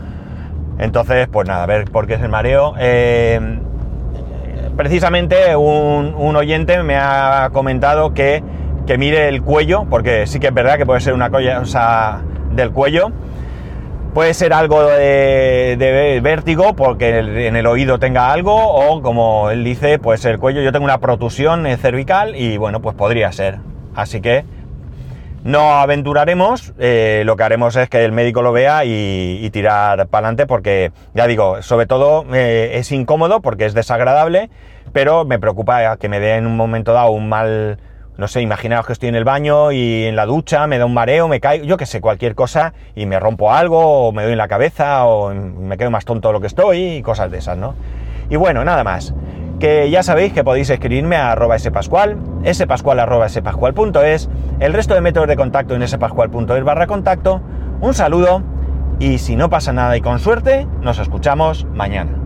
Entonces, 0.79 1.27
pues 1.31 1.47
nada, 1.47 1.63
a 1.63 1.67
ver 1.67 1.85
por 1.91 2.07
qué 2.07 2.15
es 2.15 2.21
el 2.21 2.29
mareo. 2.29 2.73
Eh, 2.79 3.39
precisamente 4.75 5.55
un, 5.55 6.15
un, 6.17 6.35
oyente 6.35 6.81
me 6.81 6.95
ha 6.95 7.49
comentado 7.53 8.13
que, 8.13 8.43
que 8.87 8.97
mire 8.97 9.27
el 9.27 9.41
cuello, 9.41 9.85
porque 9.89 10.25
sí 10.27 10.39
que 10.39 10.47
es 10.47 10.53
verdad 10.53 10.77
que 10.77 10.85
puede 10.85 11.01
ser 11.01 11.13
una 11.13 11.29
cosa 11.29 12.21
del 12.51 12.71
cuello. 12.71 13.11
Puede 14.13 14.33
ser 14.33 14.51
algo 14.51 14.83
de, 14.83 16.19
vértigo 16.21 16.75
porque 16.75 17.19
en 17.47 17.55
el 17.55 17.65
oído 17.65 17.97
tenga 17.97 18.33
algo 18.33 18.53
o 18.53 19.01
como 19.01 19.49
él 19.49 19.63
dice, 19.63 19.99
pues 19.99 20.25
el 20.25 20.37
cuello, 20.37 20.61
yo 20.61 20.73
tengo 20.73 20.83
una 20.83 20.97
protusión 20.97 21.65
cervical 21.77 22.35
y 22.35 22.57
bueno, 22.57 22.81
pues 22.81 22.93
podría 22.95 23.31
ser. 23.31 23.59
Así 23.95 24.19
que 24.19 24.43
no 25.45 25.75
aventuraremos, 25.79 26.73
eh, 26.77 27.23
lo 27.25 27.37
que 27.37 27.43
haremos 27.43 27.75
es 27.77 27.87
que 27.89 28.03
el 28.03 28.11
médico 28.11 28.41
lo 28.41 28.51
vea 28.51 28.83
y, 28.83 29.39
y 29.41 29.49
tirar 29.49 30.07
para 30.07 30.27
adelante 30.27 30.45
porque, 30.45 30.91
ya 31.13 31.25
digo, 31.25 31.61
sobre 31.61 31.85
todo 31.85 32.25
eh, 32.33 32.71
es 32.75 32.91
incómodo 32.91 33.39
porque 33.41 33.65
es 33.65 33.73
desagradable, 33.73 34.49
pero 34.91 35.23
me 35.23 35.39
preocupa 35.39 35.95
que 35.95 36.09
me 36.09 36.19
dé 36.19 36.35
en 36.35 36.47
un 36.47 36.57
momento 36.57 36.91
dado 36.91 37.11
un 37.11 37.29
mal, 37.29 37.79
no 38.21 38.27
sé, 38.27 38.39
imaginaos 38.39 38.85
que 38.85 38.93
estoy 38.93 39.09
en 39.09 39.15
el 39.15 39.23
baño 39.23 39.71
y 39.71 40.03
en 40.03 40.15
la 40.15 40.27
ducha 40.27 40.67
me 40.67 40.77
da 40.77 40.85
un 40.85 40.93
mareo, 40.93 41.27
me 41.27 41.39
caigo, 41.39 41.65
yo 41.65 41.75
que 41.75 41.87
sé, 41.87 42.01
cualquier 42.01 42.35
cosa 42.35 42.73
y 42.95 43.07
me 43.07 43.19
rompo 43.19 43.51
algo 43.51 44.09
o 44.09 44.11
me 44.11 44.21
doy 44.21 44.33
en 44.33 44.37
la 44.37 44.47
cabeza 44.47 45.05
o 45.05 45.33
me 45.33 45.75
quedo 45.75 45.89
más 45.89 46.05
tonto 46.05 46.27
de 46.29 46.33
lo 46.33 46.39
que 46.39 46.45
estoy 46.45 46.97
y 46.97 47.01
cosas 47.01 47.31
de 47.31 47.39
esas, 47.39 47.57
¿no? 47.57 47.73
Y 48.29 48.35
bueno, 48.35 48.63
nada 48.63 48.83
más 48.83 49.15
que 49.59 49.89
ya 49.89 50.03
sabéis 50.03 50.33
que 50.33 50.43
podéis 50.43 50.69
escribirme 50.69 51.15
a 51.15 51.31
arroba 51.31 51.57
spascual, 51.57 52.15
spascual 52.53 52.99
arroba 52.99 53.27
spascual.es, 53.27 54.29
el 54.59 54.73
resto 54.73 54.93
de 54.93 55.01
métodos 55.01 55.27
de 55.27 55.35
contacto 55.35 55.73
en 55.73 55.87
spascual.es 55.87 56.63
barra 56.63 56.85
contacto, 56.85 57.41
un 57.81 57.95
saludo 57.95 58.43
y 58.99 59.17
si 59.17 59.35
no 59.35 59.49
pasa 59.49 59.73
nada 59.73 59.97
y 59.97 60.01
con 60.01 60.19
suerte, 60.19 60.67
nos 60.81 60.99
escuchamos 60.99 61.65
mañana. 61.73 62.20